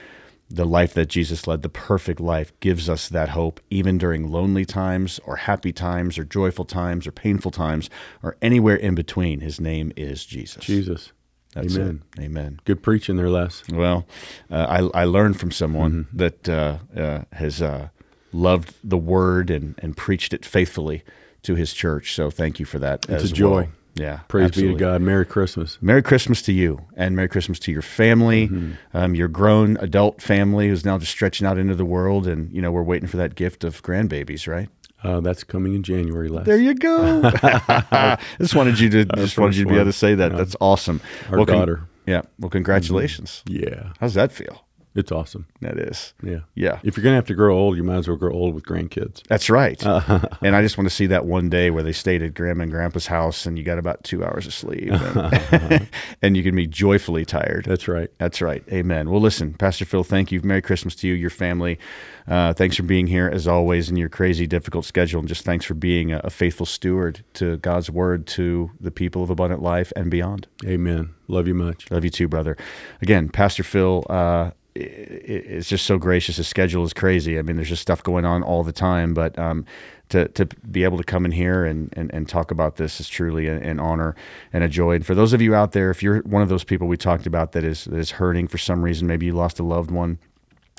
the 0.50 0.64
life 0.64 0.94
that 0.94 1.06
Jesus 1.06 1.46
led, 1.46 1.62
the 1.62 1.68
perfect 1.68 2.20
life, 2.20 2.52
gives 2.60 2.88
us 2.88 3.08
that 3.08 3.30
hope, 3.30 3.60
even 3.70 3.98
during 3.98 4.30
lonely 4.30 4.64
times, 4.64 5.20
or 5.24 5.36
happy 5.36 5.72
times, 5.72 6.18
or 6.18 6.24
joyful 6.24 6.64
times, 6.64 7.06
or 7.06 7.12
painful 7.12 7.52
times, 7.52 7.88
or 8.22 8.36
anywhere 8.42 8.76
in 8.76 8.94
between. 8.94 9.40
His 9.40 9.60
name 9.60 9.92
is 9.96 10.24
Jesus. 10.26 10.64
Jesus. 10.64 11.12
That's 11.54 11.76
Amen. 11.76 12.02
It. 12.16 12.22
Amen. 12.24 12.60
Good 12.64 12.82
preaching 12.82 13.16
there, 13.16 13.30
Les. 13.30 13.62
Well, 13.68 14.06
uh, 14.50 14.88
I, 14.94 15.02
I 15.02 15.04
learned 15.04 15.38
from 15.38 15.50
someone 15.50 16.04
mm-hmm. 16.04 16.16
that 16.16 16.48
uh, 16.48 16.78
uh, 16.96 17.22
has 17.32 17.62
uh, 17.62 17.88
loved 18.32 18.74
the 18.84 18.98
word 18.98 19.50
and, 19.50 19.74
and 19.78 19.96
preached 19.96 20.32
it 20.32 20.44
faithfully 20.44 21.02
to 21.42 21.54
his 21.54 21.72
church. 21.72 22.14
So 22.14 22.30
thank 22.30 22.60
you 22.60 22.66
for 22.66 22.78
that. 22.78 23.08
It's 23.08 23.24
a 23.24 23.32
joy. 23.32 23.50
Well. 23.50 23.68
Yeah. 24.00 24.20
Praise 24.28 24.46
absolutely. 24.46 24.74
be 24.74 24.78
to 24.78 24.84
God. 24.84 25.02
Merry 25.02 25.26
Christmas. 25.26 25.78
Merry 25.82 26.02
Christmas 26.02 26.40
to 26.42 26.52
you 26.52 26.80
and 26.96 27.14
Merry 27.14 27.28
Christmas 27.28 27.58
to 27.60 27.72
your 27.72 27.82
family, 27.82 28.48
mm-hmm. 28.48 28.96
um, 28.96 29.14
your 29.14 29.28
grown 29.28 29.76
adult 29.76 30.22
family 30.22 30.68
who's 30.68 30.84
now 30.84 30.96
just 30.98 31.12
stretching 31.12 31.46
out 31.46 31.58
into 31.58 31.74
the 31.74 31.84
world. 31.84 32.26
And, 32.26 32.50
you 32.50 32.62
know, 32.62 32.72
we're 32.72 32.82
waiting 32.82 33.08
for 33.08 33.18
that 33.18 33.34
gift 33.34 33.62
of 33.62 33.82
grandbabies, 33.82 34.48
right? 34.48 34.70
Uh, 35.02 35.20
that's 35.20 35.44
coming 35.44 35.74
in 35.74 35.82
January. 35.82 36.28
There 36.44 36.58
you 36.58 36.74
go. 36.74 37.22
I 37.24 38.18
just 38.38 38.54
wanted 38.54 38.78
you 38.78 38.90
to 38.90 39.04
just 39.16 39.38
wanted 39.38 39.56
you 39.56 39.64
to 39.64 39.70
be 39.70 39.76
able 39.76 39.86
to 39.86 39.92
say 39.92 40.14
that. 40.14 40.32
Yeah. 40.32 40.38
That's 40.38 40.56
awesome. 40.60 41.00
Our 41.30 41.38
well, 41.38 41.46
daughter. 41.46 41.76
Con- 41.76 41.88
yeah. 42.06 42.22
Well, 42.38 42.50
congratulations. 42.50 43.42
Mm-hmm. 43.46 43.64
Yeah. 43.64 43.92
How's 44.00 44.14
that 44.14 44.32
feel? 44.32 44.64
It's 44.94 45.12
awesome. 45.12 45.46
That 45.60 45.78
is. 45.78 46.14
Yeah. 46.22 46.40
Yeah. 46.54 46.80
If 46.82 46.96
you're 46.96 47.04
going 47.04 47.12
to 47.12 47.16
have 47.16 47.26
to 47.26 47.34
grow 47.34 47.56
old, 47.56 47.76
you 47.76 47.84
might 47.84 47.98
as 47.98 48.08
well 48.08 48.16
grow 48.16 48.32
old 48.32 48.54
with 48.54 48.64
grandkids. 48.64 49.22
That's 49.28 49.48
right. 49.48 49.84
Uh, 49.86 50.20
and 50.42 50.56
I 50.56 50.62
just 50.62 50.76
want 50.76 50.88
to 50.88 50.94
see 50.94 51.06
that 51.06 51.26
one 51.26 51.48
day 51.48 51.70
where 51.70 51.84
they 51.84 51.92
stayed 51.92 52.22
at 52.22 52.34
grandma 52.34 52.64
and 52.64 52.72
grandpa's 52.72 53.06
house 53.06 53.46
and 53.46 53.56
you 53.56 53.62
got 53.62 53.78
about 53.78 54.02
two 54.02 54.24
hours 54.24 54.46
of 54.46 54.54
sleep 54.54 54.90
and, 54.90 55.88
and, 56.22 56.36
you 56.36 56.42
can 56.42 56.56
be 56.56 56.66
joyfully 56.66 57.24
tired. 57.24 57.66
That's 57.66 57.86
right. 57.86 58.10
That's 58.18 58.40
right. 58.40 58.64
Amen. 58.72 59.10
Well, 59.10 59.20
listen, 59.20 59.54
Pastor 59.54 59.84
Phil, 59.84 60.02
thank 60.02 60.32
you. 60.32 60.40
Merry 60.42 60.62
Christmas 60.62 60.96
to 60.96 61.08
you, 61.08 61.14
your 61.14 61.30
family. 61.30 61.78
Uh, 62.26 62.52
thanks 62.52 62.76
for 62.76 62.82
being 62.82 63.06
here 63.06 63.28
as 63.32 63.46
always 63.46 63.90
in 63.90 63.96
your 63.96 64.08
crazy, 64.08 64.46
difficult 64.46 64.84
schedule. 64.84 65.20
And 65.20 65.28
just 65.28 65.44
thanks 65.44 65.64
for 65.64 65.74
being 65.74 66.12
a, 66.12 66.20
a 66.24 66.30
faithful 66.30 66.66
steward 66.66 67.24
to 67.34 67.58
God's 67.58 67.90
word 67.90 68.26
to 68.28 68.70
the 68.80 68.90
people 68.90 69.22
of 69.22 69.30
Abundant 69.30 69.62
Life 69.62 69.92
and 69.94 70.10
beyond. 70.10 70.48
Amen. 70.64 71.14
Love 71.28 71.46
you 71.46 71.54
much. 71.54 71.90
Love 71.90 72.04
you 72.04 72.10
too, 72.10 72.26
brother. 72.26 72.56
Again, 73.02 73.28
Pastor 73.28 73.62
Phil, 73.62 74.04
uh, 74.10 74.50
it's 74.74 75.68
just 75.68 75.86
so 75.86 75.98
gracious. 75.98 76.36
His 76.36 76.48
schedule 76.48 76.84
is 76.84 76.92
crazy. 76.92 77.38
I 77.38 77.42
mean, 77.42 77.56
there's 77.56 77.68
just 77.68 77.82
stuff 77.82 78.02
going 78.02 78.24
on 78.24 78.42
all 78.42 78.62
the 78.62 78.72
time. 78.72 79.14
But 79.14 79.38
um, 79.38 79.64
to 80.10 80.28
to 80.28 80.46
be 80.70 80.84
able 80.84 80.98
to 80.98 81.04
come 81.04 81.24
in 81.24 81.32
here 81.32 81.64
and, 81.64 81.92
and, 81.96 82.12
and 82.12 82.28
talk 82.28 82.50
about 82.50 82.76
this 82.76 83.00
is 83.00 83.08
truly 83.08 83.48
an, 83.48 83.80
honor 83.80 84.14
and 84.52 84.62
a 84.62 84.68
joy. 84.68 84.94
And 84.94 85.06
for 85.06 85.14
those 85.14 85.32
of 85.32 85.40
you 85.40 85.54
out 85.54 85.72
there, 85.72 85.90
if 85.90 86.02
you're 86.02 86.20
one 86.20 86.42
of 86.42 86.48
those 86.48 86.64
people 86.64 86.86
we 86.86 86.96
talked 86.96 87.26
about 87.26 87.52
that 87.52 87.64
is 87.64 87.84
that 87.86 87.98
is 87.98 88.12
hurting 88.12 88.48
for 88.48 88.58
some 88.58 88.82
reason, 88.82 89.06
maybe 89.06 89.26
you 89.26 89.32
lost 89.32 89.58
a 89.58 89.64
loved 89.64 89.90
one, 89.90 90.18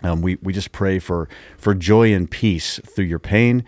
um, 0.04 0.22
we 0.22 0.38
we 0.42 0.54
just 0.54 0.72
pray 0.72 1.00
for 1.00 1.28
for 1.58 1.74
joy 1.74 2.14
and 2.14 2.30
peace 2.30 2.80
through 2.86 3.06
your 3.06 3.20
pain 3.20 3.64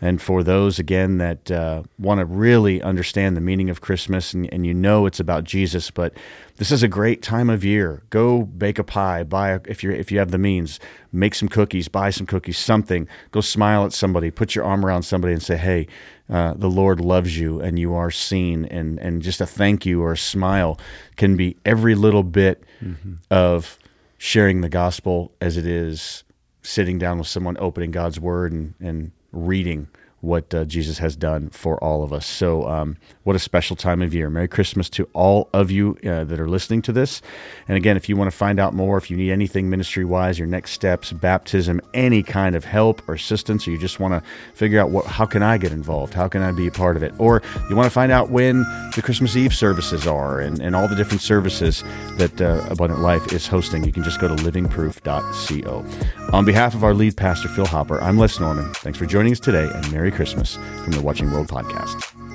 and 0.00 0.20
for 0.20 0.42
those 0.42 0.78
again 0.78 1.18
that 1.18 1.50
uh, 1.50 1.82
want 1.98 2.20
to 2.20 2.26
really 2.26 2.82
understand 2.82 3.36
the 3.36 3.40
meaning 3.40 3.70
of 3.70 3.80
Christmas 3.80 4.34
and, 4.34 4.52
and, 4.52 4.66
you 4.66 4.74
know 4.74 5.06
it's 5.06 5.20
about 5.20 5.44
Jesus, 5.44 5.90
but 5.90 6.12
this 6.58 6.70
is 6.70 6.82
a 6.82 6.88
great 6.88 7.22
time 7.22 7.48
of 7.48 7.64
year. 7.64 8.02
Go 8.10 8.42
bake 8.42 8.78
a 8.78 8.84
pie, 8.84 9.22
buy 9.22 9.50
a, 9.50 9.60
if 9.66 9.82
you 9.82 9.90
if 9.92 10.12
you 10.12 10.18
have 10.18 10.30
the 10.30 10.38
means, 10.38 10.80
make 11.12 11.34
some 11.34 11.48
cookies, 11.48 11.88
buy 11.88 12.10
some 12.10 12.26
cookies, 12.26 12.58
something. 12.58 13.08
Go 13.30 13.40
smile 13.40 13.84
at 13.84 13.92
somebody, 13.92 14.30
put 14.30 14.54
your 14.54 14.64
arm 14.64 14.84
around 14.84 15.02
somebody, 15.02 15.32
and 15.32 15.42
say, 15.42 15.56
"Hey, 15.56 15.86
uh, 16.28 16.54
the 16.54 16.70
Lord 16.70 17.00
loves 17.00 17.38
you, 17.38 17.60
and 17.60 17.78
you 17.78 17.94
are 17.94 18.10
seen." 18.10 18.64
And 18.66 18.98
and 18.98 19.22
just 19.22 19.40
a 19.40 19.46
thank 19.46 19.86
you 19.86 20.02
or 20.02 20.12
a 20.12 20.18
smile 20.18 20.78
can 21.16 21.36
be 21.36 21.56
every 21.64 21.94
little 21.94 22.22
bit 22.22 22.64
mm-hmm. 22.82 23.14
of 23.30 23.78
sharing 24.18 24.62
the 24.62 24.68
gospel 24.68 25.32
as 25.40 25.56
it 25.56 25.66
is 25.66 26.24
sitting 26.62 26.98
down 26.98 27.18
with 27.18 27.28
someone, 27.28 27.56
opening 27.60 27.90
God's 27.90 28.18
word, 28.18 28.52
and 28.52 28.74
and 28.80 29.12
reading 29.36 29.88
what 30.26 30.52
uh, 30.52 30.64
Jesus 30.64 30.98
has 30.98 31.16
done 31.16 31.48
for 31.50 31.82
all 31.82 32.02
of 32.02 32.12
us. 32.12 32.26
So, 32.26 32.68
um, 32.68 32.96
what 33.22 33.34
a 33.34 33.38
special 33.40 33.74
time 33.76 34.02
of 34.02 34.14
year. 34.14 34.28
Merry 34.30 34.48
Christmas 34.48 34.88
to 34.90 35.08
all 35.12 35.48
of 35.52 35.70
you 35.70 35.96
uh, 36.04 36.24
that 36.24 36.38
are 36.38 36.48
listening 36.48 36.82
to 36.82 36.92
this. 36.92 37.22
And 37.66 37.76
again, 37.76 37.96
if 37.96 38.08
you 38.08 38.16
want 38.16 38.30
to 38.30 38.36
find 38.36 38.60
out 38.60 38.74
more, 38.74 38.98
if 38.98 39.10
you 39.10 39.16
need 39.16 39.32
anything 39.32 39.68
ministry 39.68 40.04
wise, 40.04 40.38
your 40.38 40.46
next 40.46 40.72
steps, 40.72 41.12
baptism, 41.12 41.80
any 41.94 42.22
kind 42.22 42.54
of 42.54 42.64
help 42.64 43.08
or 43.08 43.14
assistance, 43.14 43.66
or 43.66 43.70
you 43.70 43.78
just 43.78 43.98
want 43.98 44.14
to 44.14 44.22
figure 44.54 44.80
out 44.80 44.90
what, 44.90 45.06
how 45.06 45.26
can 45.26 45.42
I 45.42 45.58
get 45.58 45.72
involved? 45.72 46.14
How 46.14 46.28
can 46.28 46.42
I 46.42 46.52
be 46.52 46.66
a 46.66 46.70
part 46.70 46.96
of 46.96 47.02
it? 47.02 47.14
Or 47.18 47.42
you 47.68 47.76
want 47.76 47.86
to 47.86 47.90
find 47.90 48.12
out 48.12 48.30
when 48.30 48.64
the 48.94 49.02
Christmas 49.02 49.36
Eve 49.36 49.54
services 49.54 50.06
are 50.06 50.40
and, 50.40 50.60
and 50.60 50.76
all 50.76 50.88
the 50.88 50.96
different 50.96 51.22
services 51.22 51.82
that 52.18 52.40
uh, 52.40 52.64
Abundant 52.70 53.00
Life 53.00 53.32
is 53.32 53.46
hosting, 53.46 53.84
you 53.84 53.92
can 53.92 54.04
just 54.04 54.20
go 54.20 54.28
to 54.28 54.34
livingproof.co. 54.42 55.84
On 56.32 56.44
behalf 56.44 56.74
of 56.74 56.84
our 56.84 56.94
lead 56.94 57.16
pastor, 57.16 57.48
Phil 57.48 57.66
Hopper, 57.66 58.00
I'm 58.00 58.18
Les 58.18 58.38
Norman. 58.40 58.72
Thanks 58.74 58.98
for 58.98 59.06
joining 59.06 59.32
us 59.32 59.40
today 59.40 59.68
and 59.72 59.92
Merry 59.92 60.10
Christmas 60.16 60.56
from 60.82 60.92
the 60.92 61.02
Watching 61.02 61.30
World 61.30 61.46
Podcast. 61.46 62.25